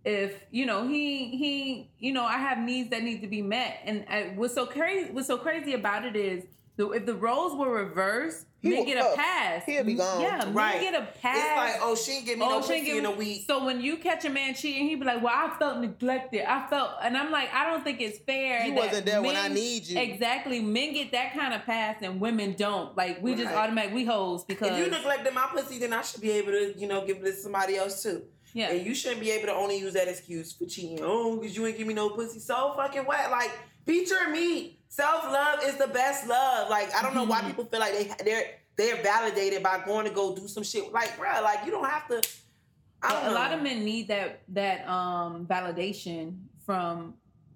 [0.03, 3.79] if you know he he you know I have needs that need to be met,
[3.85, 6.43] and I, what's so crazy what's so crazy about it is
[6.77, 9.15] the, if the roles were reversed, He men would get a fuck.
[9.17, 9.63] pass.
[9.65, 10.21] He'll be gone.
[10.21, 10.79] Yeah, men Right.
[10.81, 11.37] get a pass.
[11.37, 13.05] It's like, oh, she ain't give me oh, no Oh, she pussy ain't give in
[13.05, 13.43] a me- week.
[13.45, 16.49] So when you catch a man cheating, he'd be like, "Well, I felt neglected.
[16.49, 18.65] I felt," and I'm like, I don't think it's fair.
[18.65, 19.99] You that wasn't there when I need you.
[19.99, 22.95] Exactly, men get that kind of pass, and women don't.
[22.97, 23.57] Like we just Right.
[23.57, 26.73] automatic we hoes because If you neglected my pussy, then I should be able to,
[26.79, 28.23] you know, give it to somebody else too.
[28.53, 28.71] Yeah.
[28.71, 30.99] And you shouldn't be able to only use that excuse for cheating.
[31.01, 32.39] Oh, because you ain't give me no pussy.
[32.39, 33.31] So fucking what?
[33.31, 33.51] Like,
[33.85, 34.79] feature me.
[34.89, 36.69] Self love is the best love.
[36.69, 37.47] Like, I don't know why Mhm.
[37.47, 38.45] people feel like they they're
[38.77, 40.91] they're validated by going to go do some shit.
[40.91, 42.21] Like, bruh, like you don't have to.
[43.03, 43.33] I don't a know.
[43.33, 47.15] lot of men need that that um validation from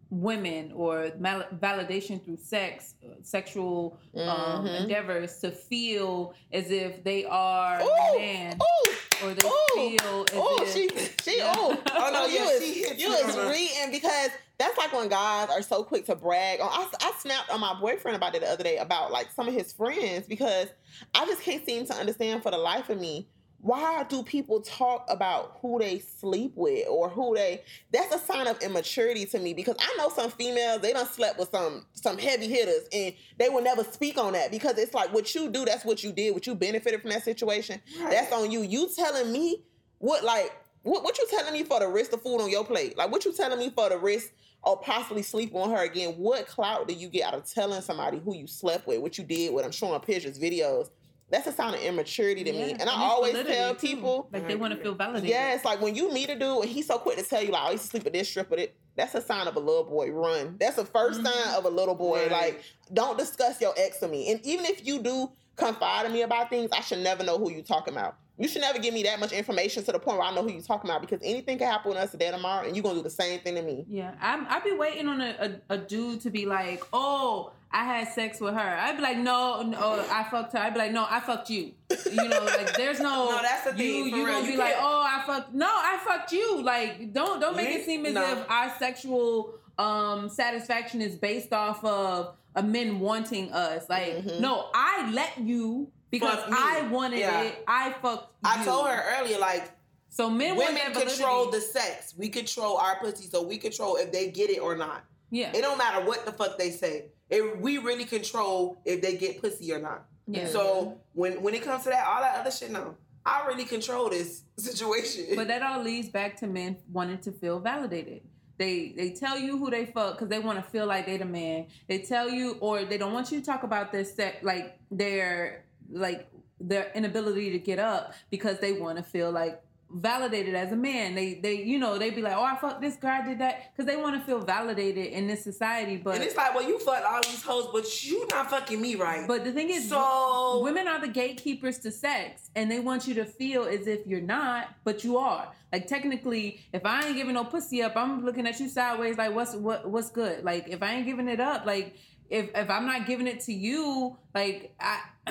[0.10, 4.82] women or mal- validation through sex uh, sexual um Mhm.
[4.82, 10.22] endeavors to feel as if they are Ooh, a man ooh, or they ooh, feel
[10.32, 10.89] as Oh, if she,
[11.32, 11.53] she, Yeah.
[11.58, 14.78] oh, Oh, no, you yeah, is, she hit you you is on reading because that's
[14.78, 16.62] like when guys are so quick to brag.
[16.62, 19.47] On, I, I snapped on my boyfriend about it the other day about like some
[19.47, 20.68] of his friends because
[21.14, 23.28] I just can't seem to understand for the life of me
[23.66, 28.45] why do people talk about who they sleep with or who they that's a sign
[28.45, 32.20] of immaturity to me because I know some females they don't slept with some some
[32.20, 35.66] heavy hitters and they will never speak on that because it's like what you do
[35.66, 37.82] that's what you did what you benefited from that situation.
[37.99, 38.11] Right.
[38.11, 38.61] that's on you.
[38.61, 39.63] You telling me
[39.97, 42.95] what like what, what you telling me for the risk of food on your plate?
[42.95, 44.32] Like what you telling me for the risk
[44.63, 46.11] of possibly sleeping on her again?
[46.18, 49.24] What clout do you get out of telling somebody who you slept with what you
[49.24, 50.91] did with them showing pictures videos
[51.30, 53.88] that's a sign of immaturity to me Yeah, and i always tell too.
[53.88, 56.70] people like they want to feel validated Yes, like when you meet a dude and
[56.70, 58.60] he's so quick to tell you like I used to sleep with this strip of
[58.60, 58.76] it.
[58.96, 60.12] That's a sign of a little boy.
[60.12, 60.56] Run.
[60.60, 61.24] That's the 1st Mhm.
[61.26, 62.24] sign of a little boy.
[62.24, 62.32] Right.
[62.32, 62.64] Like
[62.94, 64.32] don't discuss your ex with me.
[64.32, 67.52] And even if you do confide in me about things, I should never know who
[67.52, 68.16] you talking about.
[68.38, 70.52] You should never give me that much information to the point where I know who
[70.52, 73.02] you talking about because anything can happen with us today tomorrow, and you're gonna do
[73.02, 73.86] the same thing to me.
[73.90, 74.46] Yeah, I'm.
[74.50, 78.39] I'd be waiting on a, a, a dude to be like, "Oh, I had sex
[78.39, 81.20] with her." I'd be like, "No, no, I fucked her." I'd be like, "No, I
[81.20, 81.74] fucked you."
[82.11, 83.30] You know, like there's no.
[83.32, 85.99] No, that's the thing, You you gonna You be like, "Oh, I fucked." No, I
[86.05, 86.61] fucked you.
[86.63, 88.24] Like, don't don't make You it seem as no.
[88.24, 93.89] if our sexual um satisfaction is based off of a men wanting us.
[93.89, 94.39] Like, Mhm.
[94.39, 97.41] no, I let you because I wanted Yeah.
[97.41, 97.63] it.
[97.68, 98.34] I fucked.
[98.45, 99.70] I told her earlier, like
[100.09, 101.51] So men women control validity.
[101.51, 102.13] the sex.
[102.18, 105.03] We control our pussy, so we control if they get it or not.
[105.30, 105.51] yeah.
[105.53, 107.07] It don't matter what the fuck they say.
[107.30, 110.06] It, we really control if they get pussy or not.
[110.28, 110.48] Yeah.
[110.48, 112.96] So when when it comes to that, all that other shit, no.
[113.26, 115.36] I really control this situation.
[115.36, 118.22] But that all leads back to men wanting to feel validated.
[118.58, 121.26] They they tell you who they fuck because they want to feel like they the
[121.26, 121.68] man.
[121.88, 125.66] They tell you or they don't want you to talk about their sex like their
[125.92, 129.62] like their inability to get up because they want to feel like
[129.92, 131.16] validated as a man.
[131.16, 133.72] They they you know they be like oh I fucked this guy I did that
[133.72, 135.98] because they want to feel validated in this society.
[135.98, 138.96] But and it's like, well, you fucked all these hoes, but you not fucking me
[138.96, 139.28] right.
[139.28, 143.14] but the thing is so women are the gatekeepers to sex and they want you
[143.14, 147.34] to feel as if you're not but you are like technically if i ain't giving
[147.34, 150.82] no pussy up i'm looking at you sideways like what's what what's good like if
[150.84, 151.96] i ain't giving it up like
[152.30, 155.02] if if i'm not giving it to you like i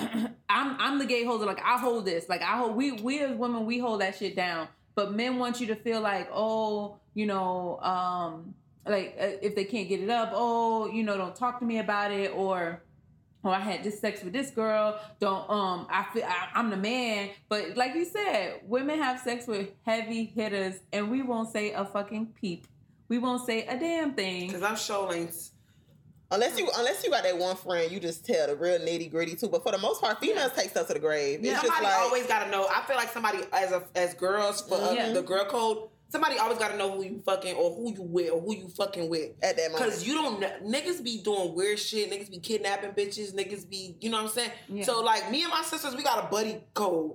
[0.48, 3.36] i'm i'm the gate holder like i hold this like i hold we we as
[3.36, 7.26] women we hold that shit down but men want you to feel like oh you
[7.26, 8.54] know um
[8.86, 11.78] like uh, if they can't get it up oh you know don't talk to me
[11.78, 12.82] about it or
[13.44, 14.98] oh I had this sex with this girl.
[15.20, 17.30] Don't um I feel I, I'm the man.
[17.48, 21.84] But like you said, women have sex with heavy hitters, and we won't say a
[21.84, 22.66] fucking peep.
[23.08, 24.50] we won't say a damn thing.
[24.50, 25.50] Cause I'm ain't.
[26.34, 29.34] Unless you unless you got that one friend, you just tell the real nitty gritty
[29.36, 29.48] too.
[29.48, 31.40] But for the most part, females take stuff to the grave.
[31.42, 32.66] It's just somebody like always got to know.
[32.68, 35.12] I feel like somebody as a as girls for uh, Yeah.
[35.12, 35.88] the girl code.
[36.10, 38.68] Somebody always got to know who you fucking or who you with or who you
[38.68, 39.30] fucking with.
[39.42, 39.90] at that moment.
[39.90, 42.08] Cause you don't kn- niggas be doing weird shit.
[42.10, 43.34] Niggas be kidnapping bitches.
[43.34, 44.50] Niggas be you know what I'm saying.
[44.68, 44.84] Yeah.
[44.84, 47.14] So like me and my sisters, we got a buddy code.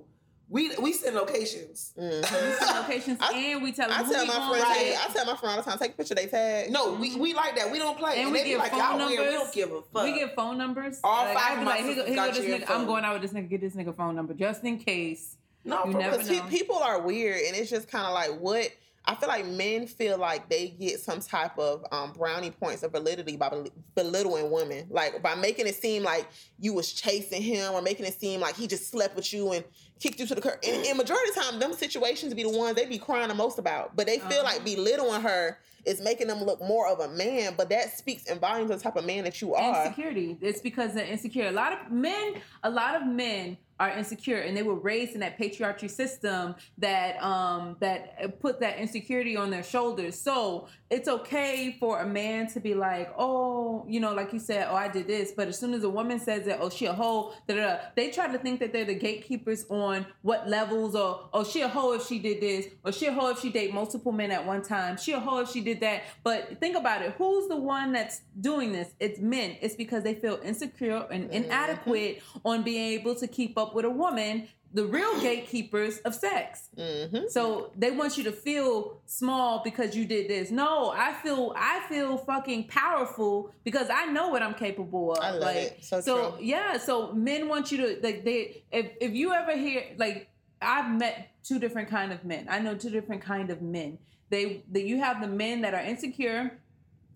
[0.52, 1.92] We we send locations.
[1.96, 2.20] Mhm.
[2.20, 4.64] We send locations I- and we tell them I who tell we my going friends,
[4.66, 4.76] with.
[4.76, 6.70] hey, I tell my friend all the time, take a picture, they tag.
[6.72, 7.70] No, we, we like that.
[7.70, 8.14] We don't play.
[8.16, 9.10] And And, we they be give like, phone y'all weird.
[9.10, 9.34] We numbers.
[9.34, 10.02] don't give a fuck.
[10.04, 11.00] We get phone numbers.
[11.04, 12.60] All like, five I'd of be my like, here go, here go got this nigga.
[12.62, 12.74] info.
[12.74, 13.48] I'm going out with this nigga.
[13.48, 15.36] Get this nigga phone number just in case.
[15.64, 16.16] no, you for never.
[16.18, 16.42] Because know.
[16.48, 18.70] people are weird, and it's just kind of like what
[19.06, 22.92] I feel like men feel like they get some type of um, brownie points of
[22.92, 26.26] validity by bel- belittling women, like by making it seem like
[26.58, 29.64] you was chasing him or making it seem like he just slept with you and
[30.00, 30.58] kicked you to the curb.
[30.66, 33.34] And, and majority of the time, them situations be the ones they be crying the
[33.34, 33.94] most about.
[33.96, 34.42] But they feel Uh-huh.
[34.44, 37.54] like belittling her is making them look more of a man.
[37.56, 39.84] But that speaks in volumes of the type of man that you are.
[39.86, 40.36] Insecurity.
[40.40, 41.46] It's because they're insecure.
[41.48, 45.20] A lot of men, a lot of men are insecure, and they were raised in
[45.20, 50.20] that patriarchy system that um that put that insecurity on their shoulders.
[50.20, 54.66] So it's okay for a man to be like, oh, you know, like you said,
[54.68, 55.30] oh, I did this.
[55.30, 57.78] But as soon as a woman says that, oh, she a hoe, da, da, da,
[57.94, 61.68] they try to think that they're the gatekeepers on what levels, or oh, she a
[61.68, 64.44] hoe if she did this, or she a hoe if she date multiple men at
[64.44, 64.96] one time.
[64.96, 66.02] She a hoe if she did that.
[66.24, 67.14] But think about it.
[67.18, 68.92] Who's the one that's doing this?
[68.98, 69.56] It's men.
[69.60, 71.44] It's because they feel insecure and mm-hmm.
[71.44, 74.48] inadequate on being able to keep up with a woman.
[74.72, 76.68] The real gatekeepers of sex.
[76.76, 80.50] hmm So they want you to feel small because you did this.
[80.50, 85.18] No, I feel I feel fucking powerful because I know what I'm capable of.
[85.24, 85.84] I love like it.
[85.84, 89.82] So so yeah, so men want you to like they if if you ever hear
[89.98, 90.28] like
[90.62, 92.46] I've met two different kind of men.
[92.48, 93.98] I know two different kind of men.
[94.28, 96.58] They that you have the men that are insecure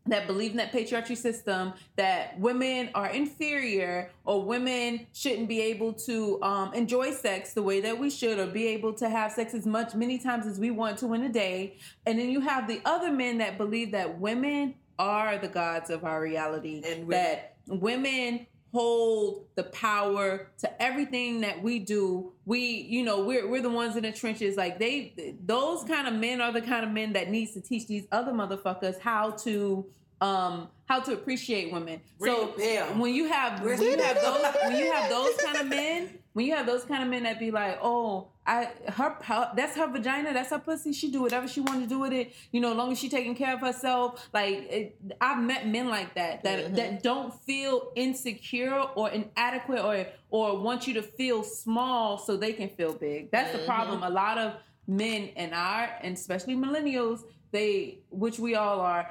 [0.07, 5.92] that believe in that patriarchy system that women are inferior or women shouldn't be able
[5.92, 9.55] to um, enjoy sex the way that we should or be able to have sex
[9.55, 11.76] as much many times as we want to in a day.
[12.07, 16.05] And then you have the other men that believe that women are the gods of
[16.05, 22.33] our reality And that women hold the power to everything that we do.
[22.45, 24.57] We you know we're, we're the ones in the trenches.
[24.57, 27.87] Like they those kind of men are the kind of men that needs to teach
[27.87, 29.87] these other motherfuckers how to
[30.20, 32.01] um how to appreciate women.
[32.20, 35.66] So Ring when you have when you have those when you have those kind of
[35.68, 39.51] men when you have those kind of men that be like oh i her, her
[39.57, 40.93] that's her vagina that's her pussy.
[40.93, 42.35] She do whatever she want to do with it.
[42.53, 44.28] You know as long as she taking care of herself.
[44.32, 50.07] Like it, i've met men like that that that don't feel insecure or inadequate or
[50.30, 53.30] or want you to feel small so they can feel big.
[53.30, 54.03] That's the problem.
[54.03, 54.55] A lot of
[54.87, 57.22] men and our and especially millennials
[57.53, 59.09] they which we all are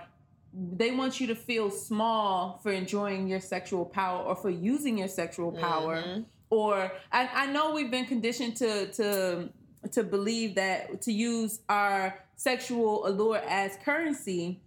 [0.55, 5.07] they want you to feel small for enjoying your sexual power or for using your
[5.07, 9.49] sexual power or I, I know we've been conditioned to to
[9.91, 14.59] to believe that to use our sexual allure as currency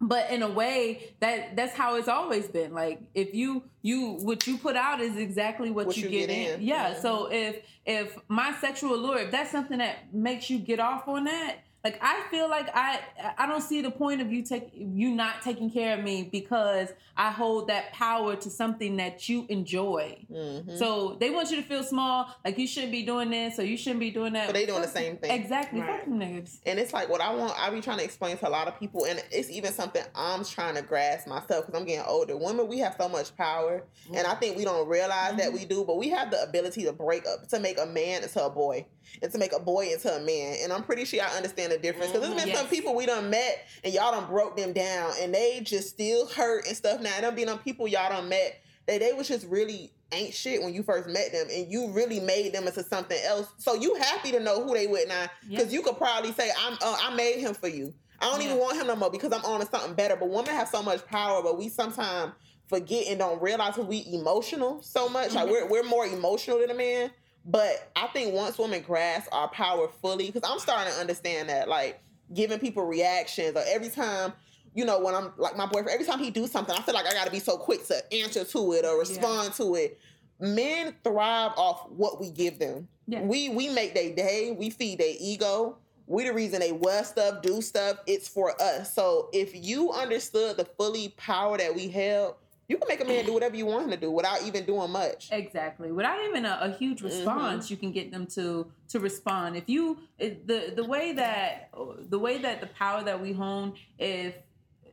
[0.00, 4.46] but in a way that that's how it's always been like if you you what
[4.48, 6.62] you put out is exactly what, What you, you get, in, in.
[6.62, 7.02] yeah Mhm.
[7.02, 11.24] so if if my sexual allure if that's something that makes you get off on
[11.24, 13.00] that like i feel like i
[13.38, 16.88] i don't see the point of you take you not taking care of me because
[17.16, 21.62] i hold that power to something that you enjoy hmm so they want you to
[21.62, 24.54] feel small like you shouldn't be doing this or you shouldn't be doing that But
[24.54, 25.30] they doing the same thing.
[25.30, 26.08] exactly Right.
[26.08, 27.58] niggas And it's like what I want.
[27.58, 30.44] I be trying to explain to a lot of people, and it's even something I'm
[30.44, 32.36] trying to grasp myself because I'm getting older.
[32.36, 35.84] Women, we have so much power, and I think we don't realize that we do.
[35.84, 38.86] But we have the ability to break up, to make a man into a boy,
[39.22, 40.56] and to make a boy into a man.
[40.62, 43.30] And I'm pretty sure I understand the difference because there's been some people we done
[43.30, 47.00] met, and y'all done broke them down, and they just still hurt and stuff.
[47.00, 50.62] Now, done been on people y'all done met that they was just really ain't shit
[50.62, 53.48] when you first met them, and you really made them into something else.
[53.58, 55.78] So you happy to know who they with now, because Yeah.
[55.78, 57.94] you could probably say, "I'm, uh, I made him for you.
[58.20, 60.54] I don't even want him no more because I'm on to something better." But women
[60.54, 62.32] have so much power, but we sometimes
[62.68, 65.32] forget and don't realize we emotional so much.
[65.34, 67.10] Like we're we're more emotional than a man.
[67.44, 71.68] But I think once women grasp our power fully, because I'm starting to understand that,
[71.68, 72.00] like
[72.32, 74.32] giving people reactions or every time
[74.74, 77.06] you know, when I'm like my boyfriend, every time he do something, I feel like
[77.06, 79.98] I got to be so quick to answer to it or respond to it.
[80.40, 82.88] Men thrive off what we give them.
[83.06, 83.22] Yeah.
[83.22, 84.56] We we make their day.
[84.58, 85.76] We feed their ego.
[86.06, 87.98] We the reason they wear stuff, do stuff.
[88.06, 88.92] It's for us.
[88.94, 92.36] So if you understood the fully power that we held,
[92.72, 94.90] You can make a man do whatever you want him to do without even doing
[94.90, 95.28] much.
[95.30, 95.92] Exactly.
[95.92, 97.06] Without even a, a huge Mm-hmm.
[97.18, 98.44] response, you can get them to
[98.92, 99.56] to respond.
[99.56, 101.68] If you the the way that
[102.14, 104.34] the way that the power that we hone, if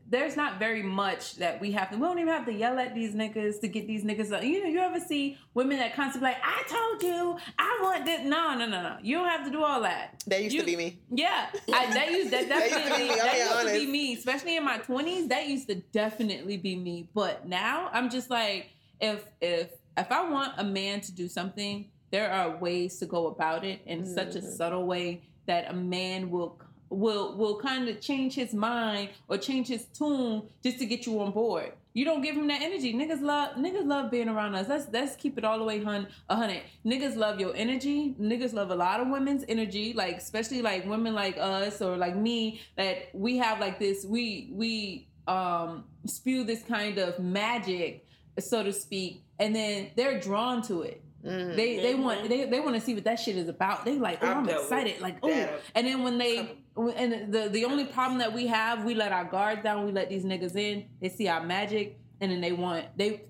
[0.09, 1.95] there's not very much that we have to.
[1.97, 4.31] We don't even have to yell at these niggas to get these niggas.
[4.31, 4.43] Up.
[4.43, 8.21] You know, you ever see women that constantly like, "I told you, I want this."
[8.25, 8.97] No, no, no, no.
[9.01, 10.23] You don't have to do all that.
[10.27, 10.99] That used You- to be me.
[11.11, 13.85] Yeah, I, that used that That used to be definitely me, that being used to
[13.85, 15.27] be me, especially in my twenties.
[15.29, 17.07] That used to definitely be me.
[17.13, 21.85] But now I'm just like, if if if I want a man to do something,
[22.11, 24.57] there are ways to go about it in such a Mhm.
[24.57, 26.59] subtle way that a man will
[26.89, 31.19] will will kind of change his mind or change his tune just to get you
[31.21, 31.73] on board.
[31.93, 32.93] You don't give him that energy.
[32.93, 34.67] Niggas love niggas love being around us.
[34.67, 36.61] Let's let's keep it all the way hun a hundred.
[36.85, 38.15] Niggas love your energy.
[38.19, 42.15] Niggas love a lot of women's energy, like especially like women like us or like
[42.15, 44.05] me that we have like this.
[44.05, 48.05] We we um spew this kind of magic,
[48.39, 51.03] so to speak, and then they're drawn to it.
[51.25, 51.55] Mhm.
[51.55, 53.83] They they want they, they want to see what that shit is about.
[53.83, 55.01] They like, oh, I've I'm excited.
[55.01, 56.57] Like, oh, and then when they
[56.87, 59.85] and the the only problem that we have, we let our guard down.
[59.85, 60.85] We let these niggas in.
[61.01, 63.23] They see our magic, and then they want they.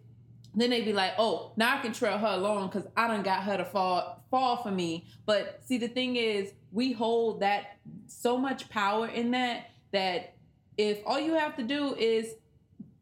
[0.56, 3.43] Then they be like, oh, now I can trail her along because I done got
[3.43, 5.06] her to fall fall for me.
[5.26, 7.78] But see, the thing is, we hold that
[8.08, 10.36] so much power in that that
[10.78, 12.36] if all you have to do is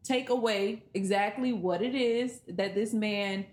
[0.04, 3.44] take away exactly what it is that this man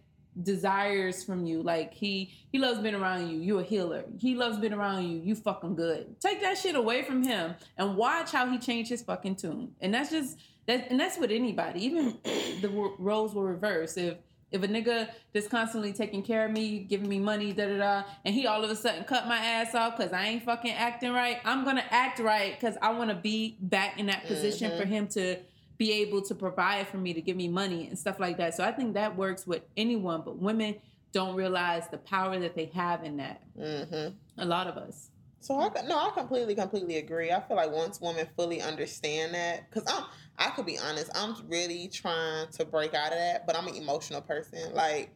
[0.43, 1.61] desires from you.
[1.61, 3.38] Like he he loves being around you.
[3.38, 4.03] You a healer.
[4.19, 5.19] He loves being around you.
[5.19, 6.19] You fucking good.
[6.19, 9.71] Take that shit away from him and watch how he changed his fucking tune.
[9.81, 10.88] And that's just that.
[10.89, 11.86] And that's with anybody.
[11.86, 12.17] Even
[12.61, 12.69] the
[12.99, 13.97] roles will reverse.
[13.97, 14.17] If
[14.51, 18.03] if a nigga that's constantly taking care of me, giving me money, da da da,
[18.23, 21.11] and he all of a sudden cut my ass off because I ain't fucking acting
[21.11, 24.77] right, I'm gonna act right because I want to be back in that position Mhm.
[24.79, 25.38] for him to
[25.78, 28.55] be able to provide for me to give me money and stuff like that.
[28.55, 30.76] So I think that works with anyone, but women
[31.11, 33.41] don't realize the power that they have in that.
[33.57, 34.13] Mhm.
[34.38, 35.09] A lot of us.
[35.39, 37.32] So I no, I completely, completely agree.
[37.32, 40.05] I feel like once women fully understand that, because I'm,
[40.39, 43.76] I could be honest, I'm really trying to break out of that, but I'm an
[43.76, 44.73] emotional person.
[44.73, 45.11] Like,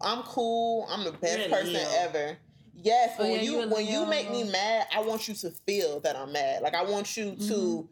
[0.00, 0.86] I'm cool.
[0.90, 1.88] I'm the best You're person Leo.
[1.98, 2.38] ever.
[2.76, 5.50] Yes, Oh, when yeah, you you when you make me mad, I want you to
[5.66, 6.62] feel that I'm mad.
[6.62, 7.48] Like I want you Mm-hmm.
[7.48, 7.88] to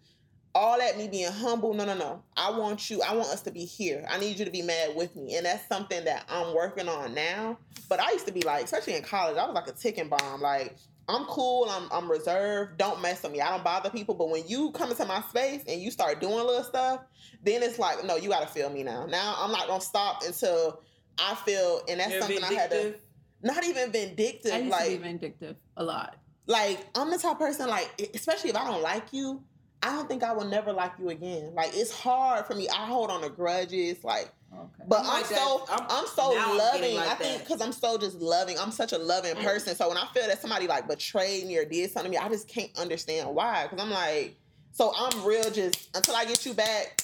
[0.54, 1.74] all that me being humble.
[1.74, 2.22] No, no, no.
[2.36, 3.02] I want you.
[3.02, 4.04] I want us to be here.
[4.10, 7.14] I need you to be mad with me, and that's something that I'm working on
[7.14, 7.58] now.
[7.88, 10.40] But I used to be like, especially in college, I was like a ticking bomb.
[10.40, 10.76] Like
[11.08, 11.66] I'm cool.
[11.70, 12.78] I'm I'm reserved.
[12.78, 13.40] Don't mess with me.
[13.40, 14.14] I don't bother people.
[14.14, 17.00] But when you come into my space and you start doing little stuff,
[17.42, 19.06] then it's like, no, you got to feel me now.
[19.06, 20.82] Now I'm not gonna stop until
[21.18, 22.94] I feel, and that's You're something I had to.
[23.42, 24.52] Not even vindictive.
[24.52, 26.16] I used like to be vindictive a lot.
[26.46, 29.42] like I'm the type of person like especially if I don't like you,
[29.82, 31.52] I don't think I will never like you again.
[31.54, 32.68] Like it's hard for me.
[32.68, 34.84] I hold on to grudges like Okay.
[34.86, 36.94] but I'm I'm, like so I'm- I'm, so I'm loving.
[36.94, 38.58] like I think because I'm so just loving.
[38.58, 39.74] I'm such a loving person.
[39.74, 42.28] So when I feel that somebody like betrayed me or did something to me, I
[42.28, 43.62] just can't understand why.
[43.64, 44.36] Because I'm like,
[44.72, 45.50] so I'm real.
[45.50, 47.02] Just until I get you back,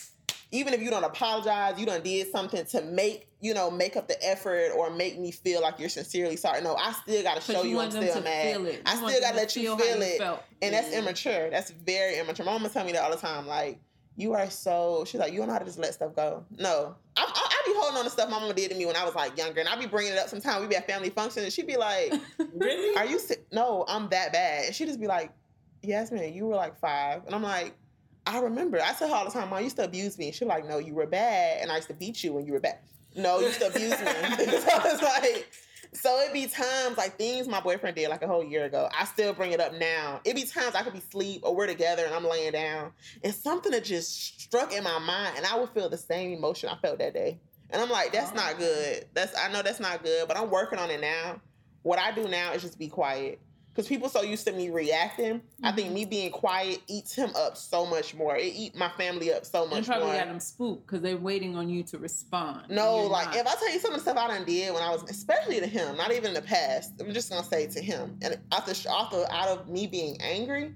[0.52, 4.08] even if you don't apologize, you done did something to make you know make up
[4.08, 6.60] the effort or make me feel like you're sincerely sorry.
[6.62, 8.52] No, I still got to show you, I'm still to mad.
[8.56, 8.82] feel it.
[8.84, 10.18] I You still got to let you how feel it.
[10.18, 10.42] felt.
[10.62, 10.98] And that's Mhm.
[10.98, 11.50] immature.
[11.50, 12.44] That's very immature.
[12.44, 13.46] My mama tell me that all the time.
[13.46, 13.78] Like,
[14.16, 15.04] you are so.
[15.06, 16.44] She's like, you don't know how to just let stuff go.
[16.58, 18.96] No, I, I, I be holding on to stuff my mama did to me when
[18.96, 20.28] I was like younger, and I be bringing it up.
[20.28, 22.12] Sometimes we be at family functions, and she'd be like,
[22.52, 22.96] Really?
[22.96, 23.46] "Are you sick?
[23.52, 25.30] No, I'm that bad." And she'd just be like,
[25.82, 27.24] "Yes, man, you were like five.
[27.26, 27.76] and I'm like.
[28.26, 28.78] I remember.
[28.78, 30.26] I tell her all the time, Mom, you used to abuse me.
[30.26, 32.52] And she's like, No, you were bad, and I used to beat you when you
[32.52, 32.78] were bad.
[33.18, 33.96] No, you used to abuse me.
[33.96, 34.04] so
[34.46, 35.50] it's like,
[35.92, 38.88] so it be times like things my boyfriend did like a whole year ago.
[38.96, 40.20] I still bring it up now.
[40.24, 42.92] It be times I could be asleep or we're together and I'm laying down,
[43.24, 46.68] and something that just struck in my mind, and I would feel the same emotion
[46.68, 47.40] I felt that day.
[47.70, 49.04] And I'm like, that's not good.
[49.12, 51.40] That's I know that's not good, but I'm working on it now.
[51.82, 53.40] What I do now is just be quiet.
[53.78, 55.94] Because people so used to me reacting, I think mm-hmm.
[55.94, 58.36] me being quiet eats him up so much more.
[58.36, 59.86] It eat my family up so much.
[59.86, 60.16] You probably more.
[60.16, 62.70] got them spooked because they're waiting on you to respond.
[62.70, 63.36] No, like not.
[63.36, 65.60] if I tell you some of the stuff I done did when I was, especially
[65.60, 66.94] to him, not even in the past.
[66.98, 70.74] I'm just gonna say to him, and after after out of me being angry,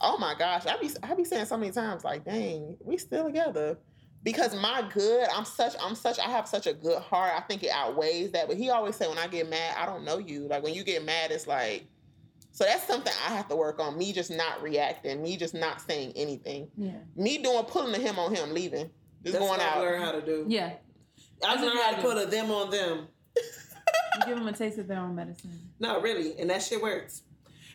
[0.00, 3.24] oh my gosh, I be I be saying so many times like, dang, we still
[3.24, 3.78] together.
[4.22, 7.32] Because my good, I'm such, I'm such, I have such a good heart.
[7.36, 8.46] I think it outweighs that.
[8.46, 10.46] But he always say, when I get mad, I don't know you.
[10.48, 11.86] Like when you get mad, it's like,
[12.54, 13.98] so that's something I have to work on.
[13.98, 15.20] Me just not reacting.
[15.22, 16.68] Me just not saying anything.
[16.76, 18.90] yeah, Me doing pulling the him on him, leaving,
[19.24, 19.80] just That's going what I out.
[19.82, 20.44] learned how to do.
[20.48, 20.74] yeah.
[21.44, 22.02] I That's learned how to do.
[22.02, 23.08] put a them on them.
[23.36, 25.50] You give them a taste of their own medicine.
[25.80, 27.22] No, really, and that shit works.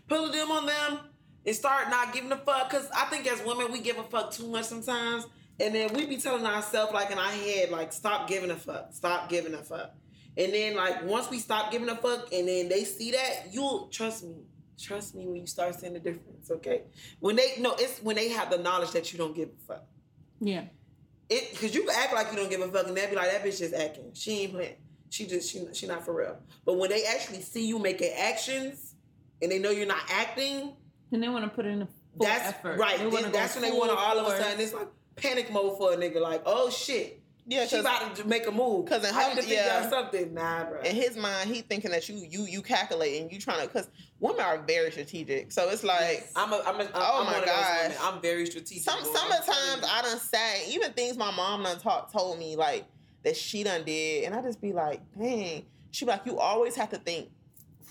[0.08, 1.00] Put a them on them
[1.46, 2.70] and start not giving a fuck.
[2.72, 5.28] Cause I think as women we give a fuck too much sometimes,
[5.60, 8.94] And then we be telling ourselves, like in our head, like, stop giving a fuck.
[8.94, 9.92] Stop giving a fuck.
[10.38, 13.88] And then, like, once we stop giving a fuck and then they see that, you'll
[13.90, 14.38] trust me.
[14.82, 16.84] Trust me when you start seeing the difference, okay?
[17.20, 19.84] When they no, it's when they have the knowledge that you don't give a fuck.
[20.40, 20.64] Yeah.
[21.30, 23.44] It because you act like you don't give a fuck and they'll be like, that
[23.44, 24.12] bitch just acting.
[24.14, 24.76] She ain't playing.
[25.10, 26.38] She just she she not for real.
[26.66, 28.96] But when they actually see you making actions
[29.42, 30.74] and they know you're not acting,
[31.12, 32.78] And they want to put in a full that's effort.
[32.80, 32.98] right.
[33.00, 35.78] They Then that's when they want to all of a sudden it's like panic mode
[35.78, 36.22] for a nigga.
[36.22, 38.86] Like, oh shit, Yeah, she 'cause- about to make a move.
[38.86, 39.90] 'cause in her- need to figure yeah.
[39.90, 40.34] something.
[40.36, 40.82] Nah, bro.
[40.82, 43.88] in his mind, he thinking that you you you calculate and you trying to because
[44.20, 45.52] women are very strategic.
[45.52, 47.92] So it's like I'm a, I'm a, I'm Oh my of those gosh.
[48.02, 48.84] I'm very strategic.
[48.84, 49.10] some boy.
[49.14, 52.38] some I'm of times telling I done say even things my mom done talk, told
[52.38, 52.86] me like
[53.24, 55.66] that she done did, and I just be like, dang.
[55.92, 57.30] She be like, you always have to think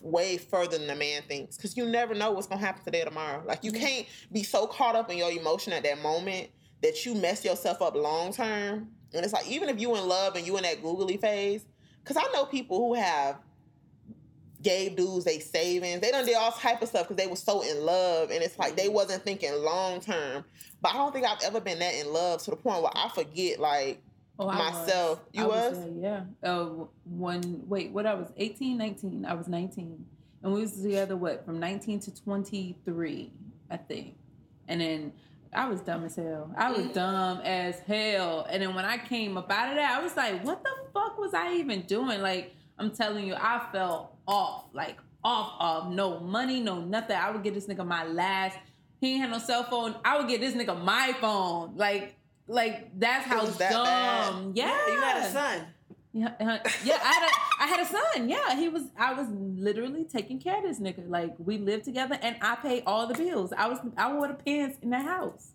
[0.02, 3.06] way further than the man thinks because you never know what's gonna happen today or
[3.06, 3.42] tomorrow.
[3.44, 6.50] Like you can't be so caught up in your emotion at that moment
[6.80, 8.90] that you mess yourself up long term.
[9.14, 11.64] And it's like even if you in love and you in that googly phase,
[12.02, 13.36] because I know people who have
[14.60, 16.00] gave dudes they savings.
[16.00, 18.58] They done did all type of stuff because they were so in love, and it's
[18.58, 20.44] like they wasn't thinking long term.
[20.80, 23.08] But I don't think I've ever been that in love to the point where I
[23.08, 24.02] forget like
[24.38, 25.18] Oh, I myself.
[25.18, 25.28] Was.
[25.32, 25.78] You I was?
[25.78, 26.48] there, yeah.
[26.48, 26.66] Uh,
[27.04, 29.24] one, wait, what I was 18, 19.
[29.24, 30.04] I was 19.
[30.42, 33.32] And we was together, what, from 19 to 23,
[33.70, 34.14] I think.
[34.68, 35.12] And then
[35.52, 36.50] I was dumb as hell.
[36.56, 36.92] I was mm-hmm.
[36.92, 38.46] dumb as hell.
[38.50, 41.18] And then when I came up out of that, I was like, what the fuck
[41.18, 42.20] was I even doing?
[42.20, 44.66] Like, I'm telling you, I fell off.
[44.72, 47.16] Like, off, of No money, no nothing.
[47.16, 48.58] I would get this nigga my last.
[49.00, 49.94] He ain't had no cell phone.
[50.04, 51.76] I would get this nigga my phone.
[51.76, 54.52] Like, like that's how that dumb.
[54.52, 54.56] bad?
[54.56, 55.66] Yeah, you had a son.
[56.12, 56.98] Yeah, uh, yeah.
[57.02, 58.28] I had a, I had a son.
[58.28, 58.84] Yeah, he was.
[58.98, 61.08] I was literally taking care of this nigga.
[61.08, 63.52] Like we lived together, and I paid all the bills.
[63.56, 63.78] I was.
[63.96, 65.50] I wore the pants in the house.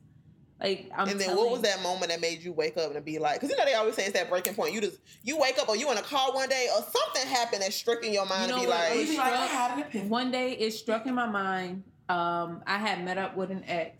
[0.61, 1.09] Like I'm.
[1.09, 3.35] and then telling what was that moment that made you wake up and be like?
[3.41, 4.73] Because you know they always say it's that breaking point.
[4.73, 7.63] You just you wake up or you in a car one day or something happened
[7.63, 8.79] that struck in your mind You know and be what?
[8.79, 10.07] like, It Be like, I struck- had an epiphany.
[10.09, 11.83] One day it struck in my mind.
[12.09, 13.97] Um, I had met up with an ex,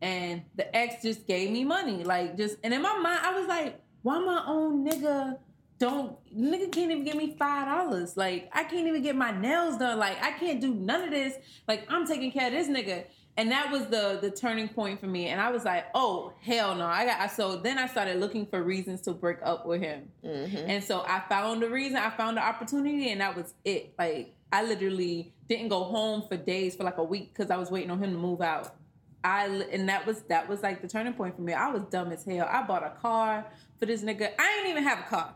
[0.00, 2.56] and the ex just gave me money, like just.
[2.62, 5.38] And in my mind, I was like, "Why my own nigga
[5.78, 8.16] don't nigga can't even give me five dollars?
[8.16, 9.98] Like I can't even get my nails done.
[9.98, 11.34] Like I can't do none of this.
[11.66, 13.04] Like I'm taking care of this nigga."
[13.36, 15.28] And that was the the turning point for me.
[15.28, 18.60] And I was like, "Oh hell no!" I got so then I started looking for
[18.62, 20.08] reasons to break up with him.
[20.24, 20.68] Mhm.
[20.68, 23.94] And so I found the reason, I found the opportunity, and that was it.
[23.96, 27.70] Like I literally didn't go home for days for like a week because I was
[27.70, 28.74] waiting on him to move out.
[29.22, 31.52] I and that was that was like the turning point for me.
[31.52, 32.48] I was dumb as hell.
[32.50, 33.46] I bought a car
[33.78, 34.32] for this nigga.
[34.36, 35.34] I didn't even have a car.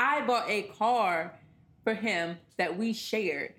[0.00, 1.38] I bought a car
[1.84, 3.54] for him that we shared.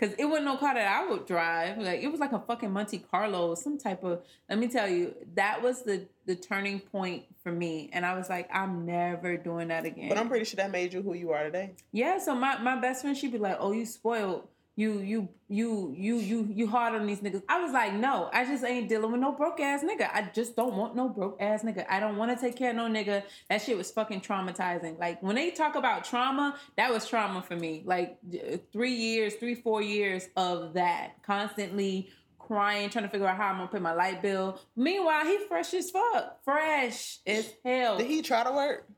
[0.00, 1.78] Cause it wasn't no car that I would drive.
[1.78, 4.22] Like it was like a fucking Monte Carlo, some type of.
[4.50, 8.28] Let me tell you, that was the the turning point for me, and I was
[8.28, 10.08] like, I'm never doing that again.
[10.08, 11.74] but I'm pretty sure that made you who you are today.
[11.92, 14.48] Yeah, so my, my best friend, she'd be like, "Oh, you spoiled.
[14.76, 18.44] You you you you you you hard on these niggas." I was like, "No, I
[18.44, 20.10] just ain't dealing with no broke ass nigga.
[20.12, 21.86] I just don't want no broke ass nigga.
[21.88, 23.22] I don't want to take care of no nigga.
[23.48, 24.98] That shit was fucking traumatizing.
[24.98, 27.82] Like when they talk about trauma, that was trauma for me.
[27.84, 33.36] Like uh, three years, three four years of that, constantly crying, trying to figure out
[33.36, 34.60] how I'm gonna pay my light bill.
[34.76, 37.98] Meanwhile, he fresh as fuck, fresh as hell.
[37.98, 38.88] Did he try to work?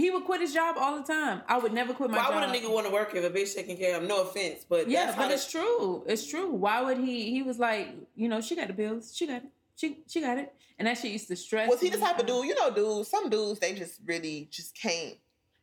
[0.00, 1.42] He would quit his job all the time.
[1.46, 2.34] I would never quit my Why job.
[2.34, 4.08] Why would a nigga want to work if a bitch taking care of him?
[4.08, 6.04] No offense, but Yeah, but it's true.
[6.06, 6.50] It's true.
[6.50, 7.30] Why would he?
[7.30, 9.14] He was like, you know, she got the bills.
[9.14, 9.48] She got it.
[9.76, 10.52] She she got it.
[10.78, 11.68] And that shit used to stress.
[11.68, 12.46] Was he the type of dude?
[12.46, 13.08] You know, dudes.
[13.10, 15.16] Some dudes they just really just can't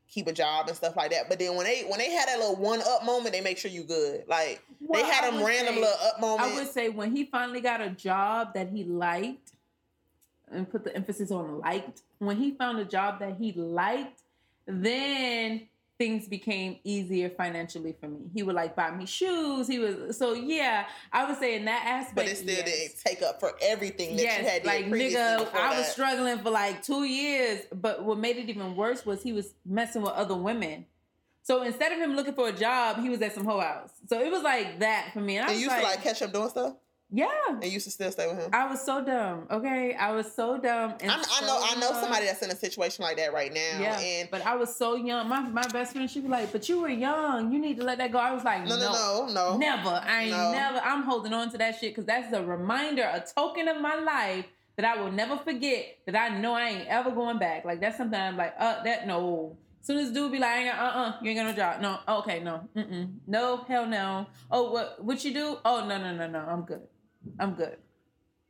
[0.08, 1.30] keep a job and stuff like that.
[1.30, 3.72] But then when they when they had that little one up moment, they make sure
[3.72, 4.24] you good.
[4.28, 6.52] Like Well, they had them random say- little up moments.
[6.54, 9.52] I would say when he finally got a job that he liked,
[10.52, 12.02] and put the emphasis on liked.
[12.20, 14.22] When he found a job that he liked,
[14.68, 18.30] then things became easier financially for me.
[18.34, 19.68] He would like buy me shoes.
[19.68, 20.86] He was so yeah.
[21.12, 22.66] I would say in that aspect, but it still yes.
[22.66, 26.52] didn't take up for everything that yes, you had like nigga, I was struggling for
[26.52, 27.62] like two years.
[27.74, 30.86] But what made it even worse was he was messing with other women.
[31.42, 33.92] So instead of him looking for a job, he was at some hoe house.
[34.08, 35.38] So it was like that for me.
[35.38, 36.74] And I was you used like, to like catch him doing stuff,
[37.10, 37.28] yeah.
[37.50, 38.50] and you used to still stay with him.
[38.54, 39.48] I was so dumb.
[39.50, 40.96] Okay, I was so dumb.
[41.02, 43.80] I, I so know, I know somebody that's in a situation like that right now.
[43.80, 45.28] Yeah, and but I was so young.
[45.30, 47.52] My my best friend, she'd be like, "But you were young.
[47.52, 49.58] You need to let that go." I was like, no, no, no, no.
[49.58, 50.02] Never.
[50.04, 50.52] I ain't No.
[50.52, 50.80] never.
[50.80, 54.46] I'm holding on to that shit because that's a reminder, a token of my life
[54.76, 55.98] that I will never forget.
[56.06, 57.64] That I know I ain't ever going back.
[57.66, 59.58] Like that's something I'm like, uh, that no.
[59.82, 61.82] Soon as dude be like, I uh, uh, you ain't got no job.
[61.82, 64.28] No, okay, no, mm, no, hell no.
[64.52, 65.58] Oh, what, what you do?
[65.64, 66.40] Oh, no, no, no, no.
[66.40, 66.82] I'm good.
[67.40, 67.78] I'm good.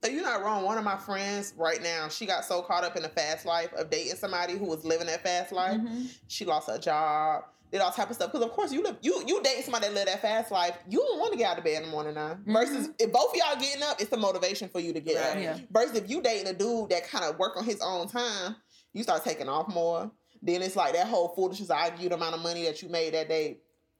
[0.03, 0.63] So you're not wrong.
[0.63, 3.73] One of my friends right now, she got so caught up in the fast life
[3.73, 5.79] of dating somebody who was living that fast life.
[5.79, 6.07] Mhm.
[6.27, 8.31] She lost her job, did all type of stuff.
[8.31, 10.77] Because of course you live you you dating somebody that live that fast life.
[10.87, 12.37] You don't want to get out of bed in the morning now.
[12.45, 15.33] Versus if both of y'all getting up, it's the motivation for you to get up.
[15.33, 15.43] Right.
[15.43, 15.57] Yeah.
[15.71, 18.55] Versus if you dating a dude that kind of work on his own time,
[18.93, 20.11] you start taking off more.
[20.43, 23.27] Then it's like that whole foolishness argue the amount of money that you made that
[23.29, 23.57] day.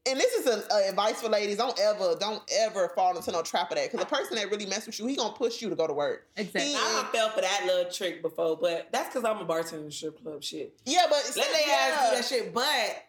[0.07, 3.41] And this is a, a advice for ladies: don't ever, don't ever fall into no
[3.41, 3.91] trap of that.
[3.91, 5.93] Because the person that really mess with you, he gonna push you to go to
[5.93, 6.27] work.
[6.37, 6.71] Exactly.
[6.71, 9.85] He- I done fell for that little trick before, but that's because I'm a bartender
[9.85, 10.43] in strip club.
[10.43, 12.53] Shit, Yeah, but let they ass do that shit.
[12.53, 13.03] But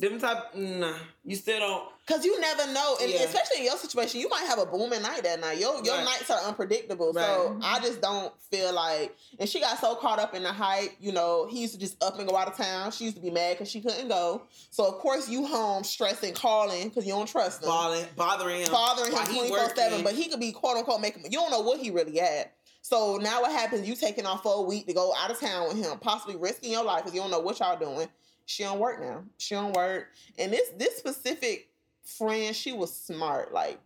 [0.00, 0.94] them type, nah,
[1.24, 1.88] you still don't.
[2.06, 3.20] Because you never know, and Yeah.
[3.22, 5.58] especially in your situation, you might have a booming night that night.
[5.58, 6.04] Your your Right.
[6.04, 7.60] nights are unpredictable, so Right.
[7.62, 9.16] I just don't feel like.
[9.38, 10.96] And she got so caught up in the hype.
[11.00, 12.90] You know, he used to just up and go out of town.
[12.90, 14.42] She used to be mad because she couldn't go.
[14.70, 18.70] So of course you home stressing, calling because you don't trust him, Bothering, bothering him,
[18.72, 20.02] bothering him twenty four seven.
[20.02, 21.24] But he could be quote unquote making.
[21.24, 22.52] You don't know what he really at.
[22.82, 23.86] So now what happens?
[23.86, 26.72] You taking off for a week to go out of town with him, possibly risking
[26.72, 28.08] your life because you don't know what y'all doing.
[28.46, 29.22] She don't work now.
[29.38, 30.08] She don't work.
[30.38, 31.68] And this this specific
[32.04, 33.52] friend, she was smart.
[33.52, 33.78] Like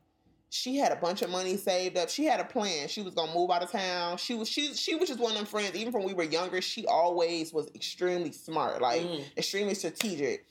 [0.51, 2.09] she had a bunch of money saved up.
[2.09, 2.89] She had a plan.
[2.89, 4.17] She was gonna move out of town.
[4.19, 5.75] She was she she was just one of them friends.
[5.75, 9.25] Even from we were younger, she always was extremely smart, like Mm.
[9.37, 10.47] extremely strategic.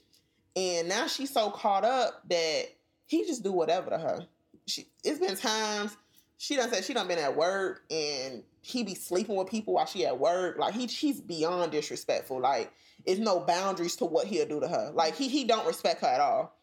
[0.56, 2.66] And now she's so caught up that
[3.08, 4.28] he just do whatever to her.
[4.68, 5.98] She it's been times
[6.38, 9.86] she done said she done been at work and he be sleeping with people while
[9.86, 10.58] she at work.
[10.58, 12.40] Like he he's beyond disrespectful.
[12.40, 12.72] Like
[13.06, 14.92] it's no boundaries to what he'll do to her.
[14.94, 16.56] Like he he don't respect her at all.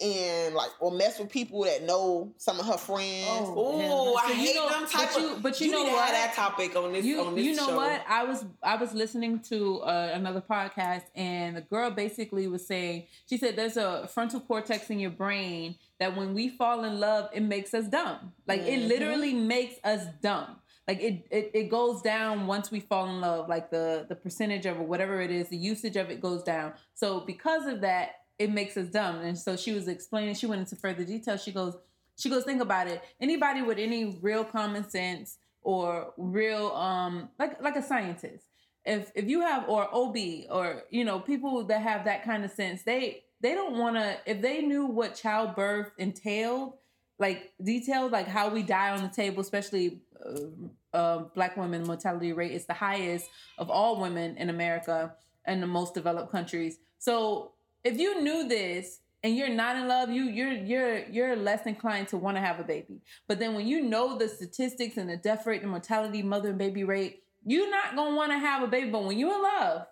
[0.00, 3.48] And like will mess with people that know some of her friends.
[3.48, 5.42] Ooh, I So you hate know- them type but you- of.
[5.42, 6.04] but you know need to what?
[6.04, 7.04] have that topic on this.
[7.04, 7.76] you on this you know show.
[7.76, 12.64] what i was i was listening to uh, another podcast and the girl basically was
[12.66, 17.00] saying she said there's a frontal cortex in your brain that when we fall in
[17.00, 20.56] love it makes us dumb like it literally makes us dumb
[20.90, 24.66] like it, it it goes down once we fall in love like the the percentage
[24.66, 26.72] of whatever it is the usage of it goes down.
[26.94, 29.20] So because of that it makes us dumb.
[29.20, 31.36] And so she was explaining she went into further detail.
[31.36, 31.76] She goes
[32.16, 33.02] she goes think about it.
[33.20, 38.46] Anybody with any real common sense or real um like like a scientist
[38.84, 40.16] if if you have or ob
[40.50, 44.16] or you know people that have that kind of sense they they don't want to
[44.26, 46.72] if they knew what childbirth entailed
[47.18, 50.40] like details like how we die on the table especially uh,
[50.92, 53.28] uh, black women mortality rate is the highest
[53.58, 55.14] of all women in america
[55.44, 57.52] and the most developed countries so
[57.84, 62.08] if you knew this and you're not in love you you're you're you're less inclined
[62.08, 65.16] to want to have a baby but then when you know the statistics and the
[65.16, 68.66] death rate and mortality mother and baby rate you're not gonna want to have a
[68.66, 69.86] baby but when you're in love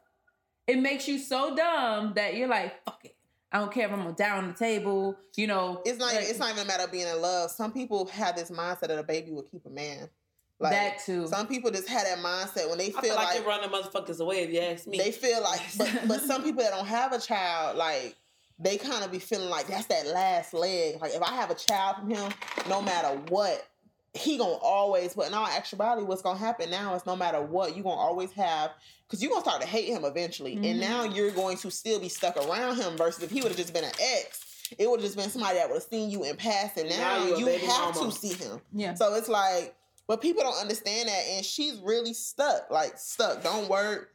[0.66, 3.16] it makes you so dumb that you're like fuck it
[3.52, 6.14] i don't care if i'm gonna die on the table you know It's not.
[6.14, 7.50] like, it's not even a matter of being in love.
[7.50, 10.08] Some people have this mindset that a baby will keep a man.
[10.60, 13.26] Like that too some people just have that mindset when they I feel, feel like,
[13.28, 14.42] like, they run the motherfuckers away.
[14.42, 15.60] If you ask me, they feel like.
[15.78, 18.16] But but some people that don't have a child, like
[18.58, 21.00] they kind of be feeling like that's that last leg.
[21.00, 22.32] Like if I have a child from him,
[22.68, 23.64] no matter what,
[24.14, 25.14] he gonna always.
[25.14, 28.32] But in all actuality, what's gonna happen now is no matter what, you gonna always
[28.32, 28.72] have
[29.06, 30.80] because you're gonna start to hate him eventually, and Mhm.
[30.80, 32.96] now you're going to still be stuck around him.
[32.96, 34.40] Versus if he would have just been an ex.
[34.76, 36.88] It would have just been somebody that would have seen you in passing.
[36.88, 38.10] Now, Now you a you baby have mama.
[38.10, 38.60] to see him.
[38.74, 39.74] yeah So it's like,
[40.08, 43.42] but people don't understand that, and she's really stuck, like stuck.
[43.44, 44.10] Don't work,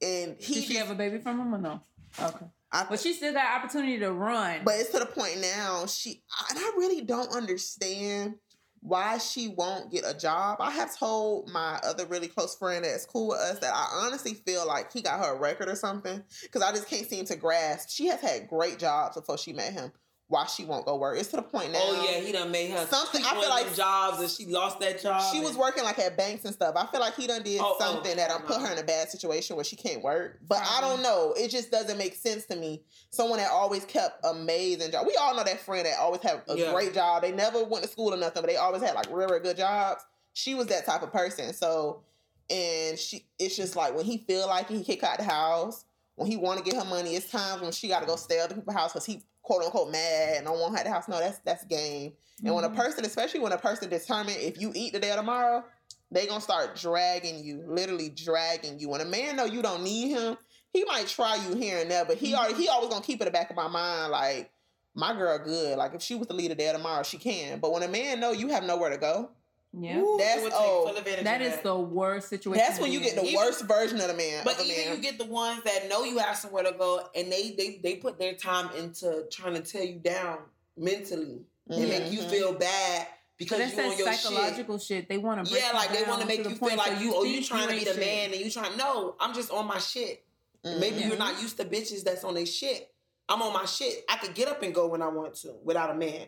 [0.00, 0.54] and he.
[0.54, 1.80] did she just- have a baby from him or no
[2.22, 5.86] okay I- but she still got opportunity to run but it's to the point now.
[5.86, 8.36] She and I really don't understand
[8.80, 10.58] why she won't get a job.
[10.60, 14.34] I have told my other really close friend that's cool with us that I honestly
[14.34, 17.36] feel like he got her a record or something because I just can't seem to
[17.36, 17.88] grasp.
[17.88, 19.90] She has had great jobs before she met him.
[20.28, 21.18] Why she won't go work?
[21.18, 21.80] It's to the point oh, now.
[21.82, 25.00] oh yeah, he done made her Something- I feel like- jobs, and she lost that
[25.00, 25.34] job.
[25.34, 26.74] She was working like at banks and stuff.
[26.76, 28.46] I feel like he done did Oh, oh, something that done uh-huh.
[28.54, 30.38] put her in a bad situation where she can't work.
[30.48, 31.02] But I don't uh-huh.
[31.02, 31.34] know.
[31.36, 32.82] It just doesn't make sense to me.
[33.10, 35.06] Someone that always kept amazing job.
[35.06, 36.72] We all know that friend that always had a Yeah.
[36.72, 37.20] great job.
[37.20, 39.58] They never went to school or nothing, but they always had like real, real good
[39.58, 40.02] jobs.
[40.32, 41.52] She was that type of person.
[41.52, 42.00] So,
[42.48, 45.84] and she, it's just like when he feel like it, he kick out the house.
[46.16, 48.38] When he want to get her money, it's times when she got to go stay
[48.38, 50.90] at other people's house because he quote unquote mad and don't want her at the
[50.90, 51.06] house.
[51.06, 52.14] No, that's that's game.
[52.44, 52.76] And when a Mhm.
[52.76, 55.64] person, especially when a person determined if you eat today or tomorrow,
[56.10, 58.88] they gonna start dragging you, literally dragging you.
[58.88, 60.36] When a man know you don't need him,
[60.72, 63.22] he might try you here and there, but he already he always gonna keep it
[63.22, 64.50] in the back of my mind like
[64.94, 65.76] my girl good.
[65.78, 67.60] Like if she was to lead today or tomorrow, she can.
[67.60, 69.30] But when a man know you have nowhere to go,
[69.76, 72.92] yeah Ooh, That's- it would take oh, full advantage that the worst situation that's when
[72.92, 74.42] you get the Even- worst version of the man.
[74.44, 74.96] But of even man.
[74.96, 77.96] you get the ones that know you have somewhere to go, and they they they
[77.96, 80.38] put their time into trying to tear you down
[80.76, 82.30] mentally and make you Mhm.
[82.30, 83.06] feel bad
[83.36, 85.08] because That's you on that your psychological shit.
[85.08, 85.62] They want to shit.
[85.62, 87.68] Yeah, like they want to make you feel point, like so you, oh, you trying
[87.68, 87.98] to be the shit.
[88.00, 88.76] man and you trying.
[88.76, 90.24] No, I'm just on my shit.
[90.64, 90.80] Mm-hmm.
[90.80, 91.08] Maybe Yeah.
[91.08, 92.90] you're not used to bitches that's on their shit.
[93.28, 94.04] I'm on my shit.
[94.08, 96.26] I could get up and go when I want to without a man.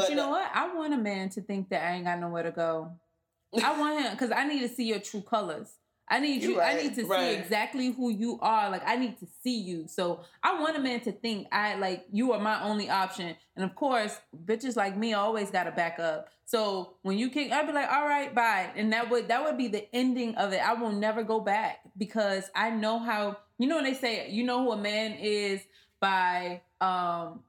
[0.00, 0.50] But, you know what?
[0.54, 2.92] I want a man to think that I ain't got nowhere to go.
[3.62, 5.72] I want him because I need to see your true colors.
[6.08, 6.60] I need You you.
[6.60, 7.34] I need to right.
[7.34, 8.70] see exactly who you are.
[8.70, 9.88] Like I need to see you.
[9.88, 13.34] So I want a man to think I like you are my only option.
[13.56, 16.28] And of course, bitches like me always got to back up.
[16.44, 18.70] So when you kick, I'd be like, all right, bye.
[18.76, 20.60] And that would that would be the ending of it.
[20.64, 23.38] I will never go back because I know how.
[23.58, 25.62] You know when they say you know who a man is
[25.98, 27.40] by um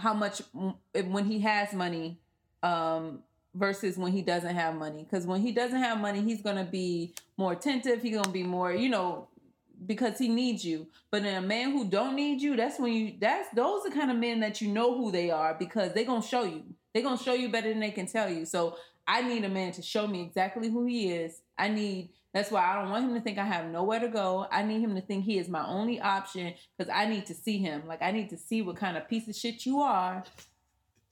[0.00, 2.18] how much when he has money
[2.62, 3.20] um
[3.54, 5.04] versus when he doesn't have money.
[5.08, 8.02] Because when he doesn't have money he's gonna be more attentive.
[8.02, 9.28] He's gonna be more you know
[9.86, 10.86] because he needs you.
[11.10, 14.10] But in a man who don't need you that's when you that's those are kind
[14.10, 16.64] of men that you know who they are because they're gonna show you.
[16.92, 18.44] They're gonna show you better than they can tell you.
[18.44, 18.76] So
[19.06, 21.40] i need a man to show me exactly who he is.
[21.58, 24.46] I need that's why i don't want him to think i have nowhere to go
[24.50, 27.58] i need him to think he is my only option because i need to see
[27.58, 30.24] him like i need to see what kind of piece of shit you are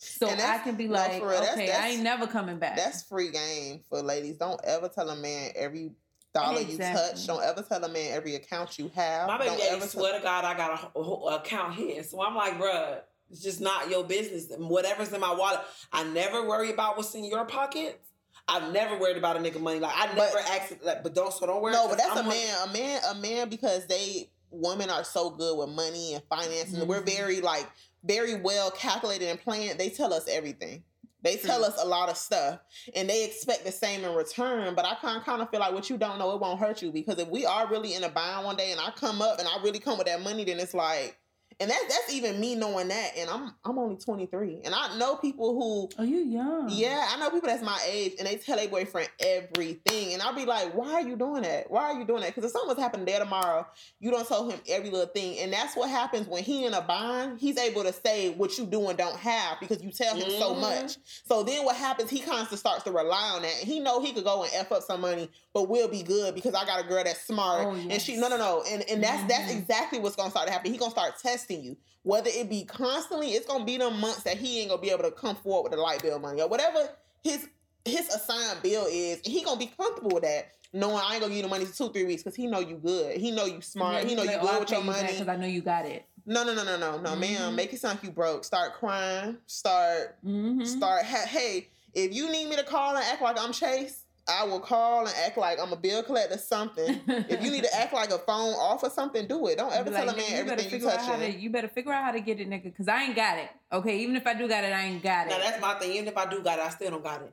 [0.00, 2.76] so I can be no, like, for real, that's- okay, I ain't never coming back.
[2.76, 4.36] That's free game for ladies.
[4.36, 5.90] Don't ever tell a man every
[6.32, 7.26] dollar you touch.
[7.26, 9.26] Don't ever tell a man every account you have.
[9.26, 12.02] My baby Don't daddy ever swear to God, I got a, whole- whole account here.
[12.04, 13.00] So I'm like, bruh,
[13.30, 14.56] it's just not your business.
[14.56, 15.60] Whatever's in my wallet,
[15.92, 18.07] I never worry about what's in your pockets.
[18.48, 19.78] I've never worried about a nigga money.
[19.78, 21.72] Like I But- never asked, like, but don't so don't worry.
[21.74, 25.28] No, but that's I'm a man, a man, a man because they women are so
[25.30, 26.82] good with money and finances.
[26.82, 27.06] We're Mhm.
[27.16, 27.66] very like
[28.04, 29.78] very well calculated and planned.
[29.78, 30.84] They tell us everything.
[31.20, 32.60] They tell us a lot of stuff,
[32.94, 34.74] and they expect the same in return.
[34.76, 36.92] But I kind kind of feel like what you don't know, it won't hurt you
[36.92, 39.48] because if we are really in a bind one day, and I come up and
[39.48, 41.18] I really come with that money, then it's like,
[41.60, 45.16] and that's that's even me knowing that, and I'm I'm only 23, and I know
[45.16, 46.68] people who oh, you young.
[46.70, 50.12] yeah, I know people that's my age and they tell their boyfriend everything.
[50.14, 51.70] And I'll be like, why are you doing that?
[51.70, 52.34] Why are you doing that?
[52.34, 53.66] Because if something was happening there tomorrow,
[54.00, 55.38] you don't tell him every little thing.
[55.40, 57.40] And that's what happens when he in a bind.
[57.40, 60.54] He's able to say what you do and don't have because you tell him so
[60.54, 60.60] Mhm.
[60.60, 60.96] much.
[61.24, 63.54] So then what happens, he kind of starts to rely on that.
[63.60, 66.34] And he know he could go and F up some money, but we'll be good
[66.34, 67.66] because I got a girl that's smart.
[67.66, 68.62] Oh, And she, no, no, no.
[68.68, 69.58] And, and that's, that's Mhm.
[69.58, 70.70] exactly what's going to start to happen.
[70.70, 71.76] He going to start testing you.
[72.02, 75.04] Whether it be constantly, it's to be them months that he ain't to be able
[75.04, 76.88] to come forward with the light bill money or whatever
[77.22, 77.48] his
[77.84, 81.36] his assigned bill is, he gonna be comfortable with that, knowing I ain't gonna give
[81.38, 83.60] you the money for two three weeks because he know you good, he know you
[83.60, 85.08] smart, he know you good with your money.
[85.12, 86.04] because I know you got it.
[86.26, 87.52] No, no, no, no, no, no, ma'am.
[87.52, 87.54] Mhm.
[87.54, 88.44] Make it sound like you broke.
[88.44, 89.38] Start crying.
[89.46, 90.64] Start, Mm-hmm.
[90.64, 91.04] start.
[91.06, 94.60] Ha- hey, if you need me to call and act like I'm Chase, I will
[94.60, 96.36] call and act like I'm a bill collector.
[96.38, 97.00] Something.
[97.06, 99.56] if you need to act like a phone off or something, do it.
[99.58, 101.30] Don't ever Be tell a man you better everything you figure out how to.
[101.30, 103.48] You better figure out how to get it, nigga, because I ain't got it.
[103.72, 105.30] Okay, even if I do got it, I ain't got it.
[105.30, 105.92] Now that's my thing.
[105.92, 107.32] Even if I do got it, I still don't got it.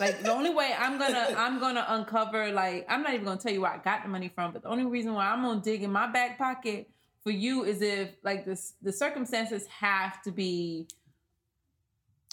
[0.00, 3.52] like the only way I'm gonna I'm gonna uncover like I'm not even gonna tell
[3.52, 5.82] you where I got the money from, but the only reason why I'm gonna dig
[5.82, 6.88] in my back pocket
[7.22, 10.86] for you is if like this the circumstances have to be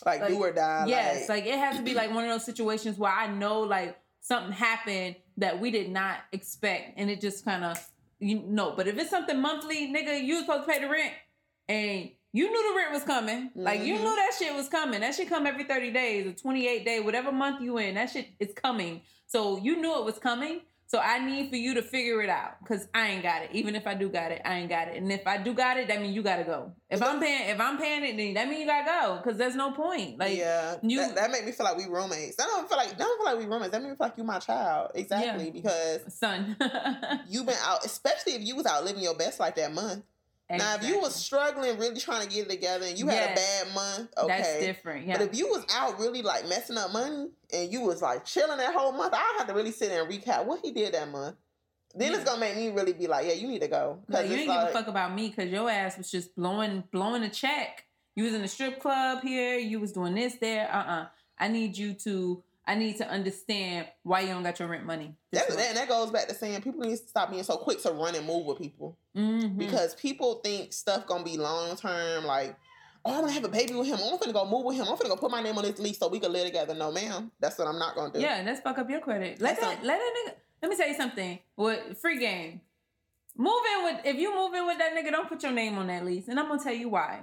[0.05, 0.85] Like, like, do or die.
[0.87, 3.61] yes, like, like it has to be like one of those situations where I know
[3.61, 7.77] like something happened that we did not expect and it just kind of
[8.19, 8.73] you know.
[8.77, 11.11] But if it's something monthly, nigga, you was supposed to pay the rent
[11.67, 13.49] and you knew the rent was coming.
[13.55, 14.03] Like you Mhm.
[14.03, 15.01] knew that shit was coming.
[15.01, 18.27] That shit come every 30 days or 28 day, whatever month you in, that shit
[18.39, 19.01] is coming.
[19.27, 20.61] So you knew it was coming.
[20.87, 23.51] So I need for you to figure it out because I ain't got it.
[23.53, 24.97] Even if I do got it, I ain't got it.
[24.97, 26.73] And if I do got it, that means you gotta go.
[26.89, 29.55] If I'm paying, if I'm paying it, then that means you gotta go because there's
[29.55, 30.19] no point.
[30.19, 32.35] Like yeah, you- that, that make me feel like we roommates.
[32.41, 33.71] I don't feel like feel like we roommates.
[33.71, 34.91] That make me feel like you my child.
[34.95, 35.51] Exactly Yeah.
[35.51, 36.55] because son.
[37.29, 40.03] you've been out, especially if you was out living your best life that month.
[40.49, 43.35] Now, if you was struggling, really trying to get it together, and you had a
[43.35, 45.07] bad month, okay, that's different.
[45.07, 45.17] Yeah.
[45.17, 48.57] But if you was out really like messing up money, and you was like chilling
[48.57, 51.09] that whole month, I have to really sit there and recap what he did that
[51.09, 51.37] month.
[51.95, 53.99] Then it's gonna make me really be like, yeah, you need to go.
[54.09, 57.23] Like, you ain't give a fuck about me because your ass was just blowing blowing
[57.23, 57.85] a check.
[58.15, 59.57] You was in the strip club here.
[59.57, 60.69] You was doing this there.
[60.69, 61.05] Uh uh
[61.39, 62.43] I need you to.
[62.67, 65.15] I need to understand why you don't got your rent money.
[65.31, 67.81] That, that, and that goes back to saying people need to stop being so quick
[67.83, 69.57] to run and move with people mm-hmm.
[69.57, 72.23] because people think stuff gonna be long term.
[72.23, 72.55] Like,
[73.03, 73.99] oh, I'm gonna have a baby with him.
[74.01, 74.87] I'm gonna go move with him.
[74.87, 76.75] I'm gonna go put my name on this lease so we can live together.
[76.75, 78.19] No, ma'am, that's what I'm not gonna do.
[78.19, 79.41] yeah, and let's fuck up your credit.
[79.41, 79.85] Let That's that.
[79.85, 80.33] Let that nigga.
[80.61, 81.39] Let me tell you something.
[81.57, 82.61] With free game,
[83.35, 84.05] move in with.
[84.05, 86.39] If you move in with that nigga, don't put your name on that lease, and
[86.39, 87.21] I'm gonna tell you why.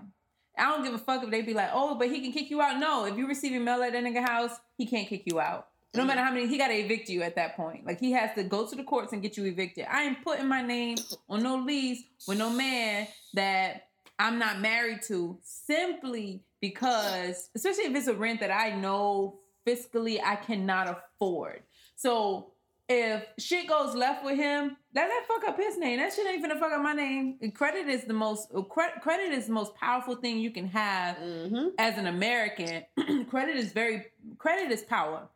[0.58, 2.60] I don't give a fuck if they be like, oh, but he can kick you
[2.60, 2.78] out.
[2.78, 5.68] No, if you receive receiving mail at that nigga house, he can't kick you out.
[5.94, 6.08] No mm.
[6.08, 7.86] matter how many, he gotta evict you at that point.
[7.86, 9.86] Like he has to go to the courts and get you evicted.
[9.90, 10.98] I ain't putting my name
[11.28, 13.88] on no lease with no man that
[14.18, 20.18] I'm not married to simply because, especially if it's a rent that I know fiscally
[20.22, 21.62] I cannot afford.
[21.96, 22.52] So
[22.88, 25.98] if shit goes left with him, let that fuck up his name.
[25.98, 27.36] That shit ain't finna fuck up my name.
[27.42, 31.16] And Credit is the most cre- credit is the most powerful thing you can have
[31.18, 31.68] Mm-hmm.
[31.78, 32.84] as an American.
[33.28, 34.06] credit is very
[34.38, 35.28] credit is power.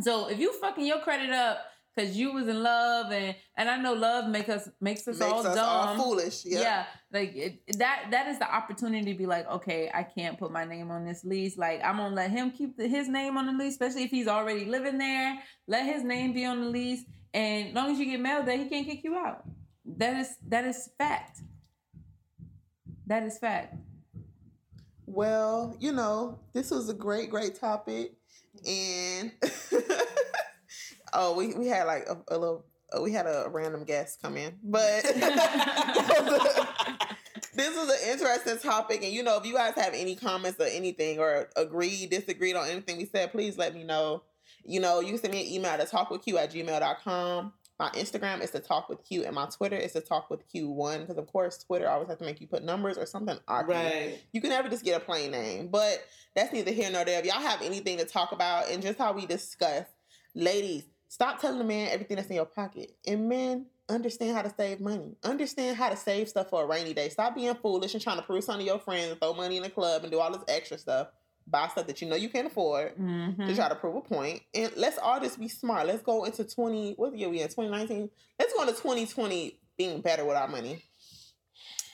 [0.00, 1.58] So if you fucking your credit up
[1.98, 5.32] because you was in love and and I know love make us makes us Makes
[5.32, 5.66] all us dumb.
[5.66, 6.44] all foolish.
[6.44, 6.60] Yeah.
[6.60, 8.06] Yeah, like it, that.
[8.10, 11.24] That is the opportunity to be like, okay, I can't put my name on this
[11.24, 11.58] lease.
[11.58, 14.28] Like I'm gonna let him keep the, his name on the lease, especially if he's
[14.28, 15.38] already living there.
[15.66, 18.56] Let his name be on the lease, and as long as you get mail there,
[18.56, 19.44] he can't kick you out.
[19.84, 21.40] That is that is fact.
[23.06, 23.74] That is fact.
[25.06, 28.12] Well, you know, this was a great, great topic,
[28.66, 29.32] and
[31.12, 32.64] oh, we we had like a, a little,
[32.96, 35.02] uh, we had a random guest come in, but
[37.54, 40.66] this was an interesting topic, and you know, if you guys have any comments or
[40.66, 44.22] anything, or agree, disagreed on anything we said, please let me know.
[44.64, 47.52] You know, you can send me an email to talkwithq at gmail.com.
[47.78, 51.02] My Instagram is to talk with Q, and my Twitter is to talk with Q1.
[51.02, 53.74] Because of course, Twitter always have to make you put numbers or something awkward.
[53.74, 54.18] Right.
[54.32, 56.04] You can never just get a plain name, but
[56.34, 57.20] that's neither here nor there.
[57.20, 59.84] If y'all have anything to talk about and just how we discuss,
[60.34, 62.92] ladies, stop telling the man everything that's in your pocket.
[63.06, 65.16] And men, understand how to save money.
[65.24, 67.08] Understand how to save stuff for a rainy day.
[67.08, 69.62] Stop being foolish and trying to prove something to your friends and throw money in
[69.62, 71.08] the club and do all this extra stuff.
[71.46, 73.46] Buy stuff that you know you can't afford Mhm.
[73.46, 74.42] to try to prove a point.
[74.52, 75.86] And let's all just be smart.
[75.86, 77.48] Let's go into 20, what year we in?
[77.48, 78.10] 2019?
[78.38, 80.84] Let's go into 2020 being better with our money.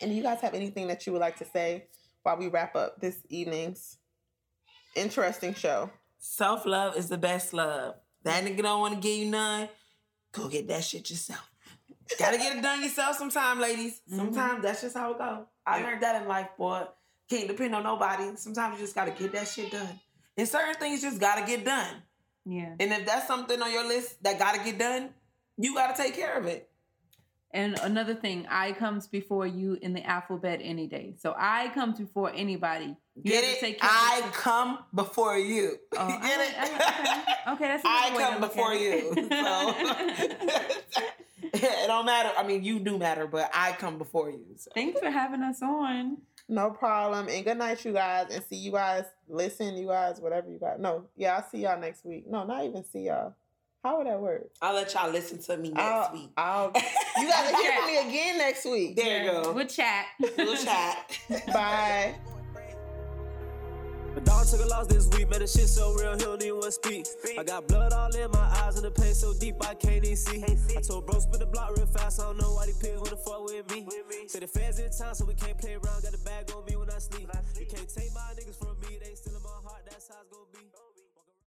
[0.01, 1.87] And do you guys have anything that you would like to say
[2.25, 3.99] while we wrap up this evening's
[4.97, 5.91] interesting show?
[6.19, 7.95] Self love is the best love.
[8.25, 9.69] That nigga don't want to give you none.
[10.33, 11.51] Go get that shit yourself.
[12.19, 14.01] Gotta get it done yourself sometime, ladies.
[14.09, 14.17] Mm-hmm.
[14.17, 15.47] Sometimes that's just how it go.
[15.67, 16.85] I learned that in life, boy.
[17.31, 18.37] Can't depend on nobody.
[18.37, 20.01] Sometimes you just gotta get that shit done.
[20.37, 22.03] And certain things just gotta get done.
[22.45, 22.75] Yeah.
[22.79, 25.11] And if that's something on your list that gotta get done,
[25.57, 26.69] you gotta take care of it.
[27.53, 31.15] And another thing, I comes before you in the alphabet any day.
[31.19, 32.97] So I comes before anybody.
[33.17, 33.61] You Get it?
[33.61, 34.35] take care I yourself.
[34.35, 35.79] come before you.
[35.97, 36.55] Oh, you get it?
[36.59, 36.63] I-
[37.47, 37.53] I- okay.
[37.55, 39.13] okay, that's I way come before you.
[39.17, 39.31] it.
[39.31, 41.01] So
[41.53, 42.33] it don't matter.
[42.37, 44.45] I mean, you do matter, but I come before you.
[44.57, 44.71] So.
[44.75, 46.19] Thanks for having us on.
[46.49, 47.29] No problem.
[47.29, 48.27] And good night, you guys.
[48.35, 49.05] And see you guys.
[49.29, 50.77] Listen, you guys, whatever you guys.
[50.81, 52.27] No, yeah, I'll see y'all next week.
[52.29, 53.35] No, not even see y'all.
[53.85, 54.51] How would that work?
[54.61, 56.31] I'll let y'all listen to me next I'll, week.
[56.37, 56.73] I'll,
[57.19, 58.97] you guys will hear from me again next week.
[58.97, 59.53] There you go.
[59.53, 60.07] We'll chat.
[60.37, 61.19] We'll chat.
[61.53, 62.15] Bye.
[64.15, 65.41] My dog took a loss this week, man.
[65.41, 67.07] The shit so real, he don't even want to speak.
[67.37, 70.17] I got blood all in my eyes and the pain so deep I can't even
[70.17, 70.45] see.
[70.77, 73.17] I told bro spin the block real fast, I don't know why these pigs wanna
[73.17, 73.89] fuck with me.
[74.29, 76.03] Say the fans in town, so we can't play around.
[76.03, 77.29] Got the bag on me when I sleep.
[77.59, 79.83] You can't take my niggas from me, they still in my heart.
[79.85, 80.44] That's how it's gonna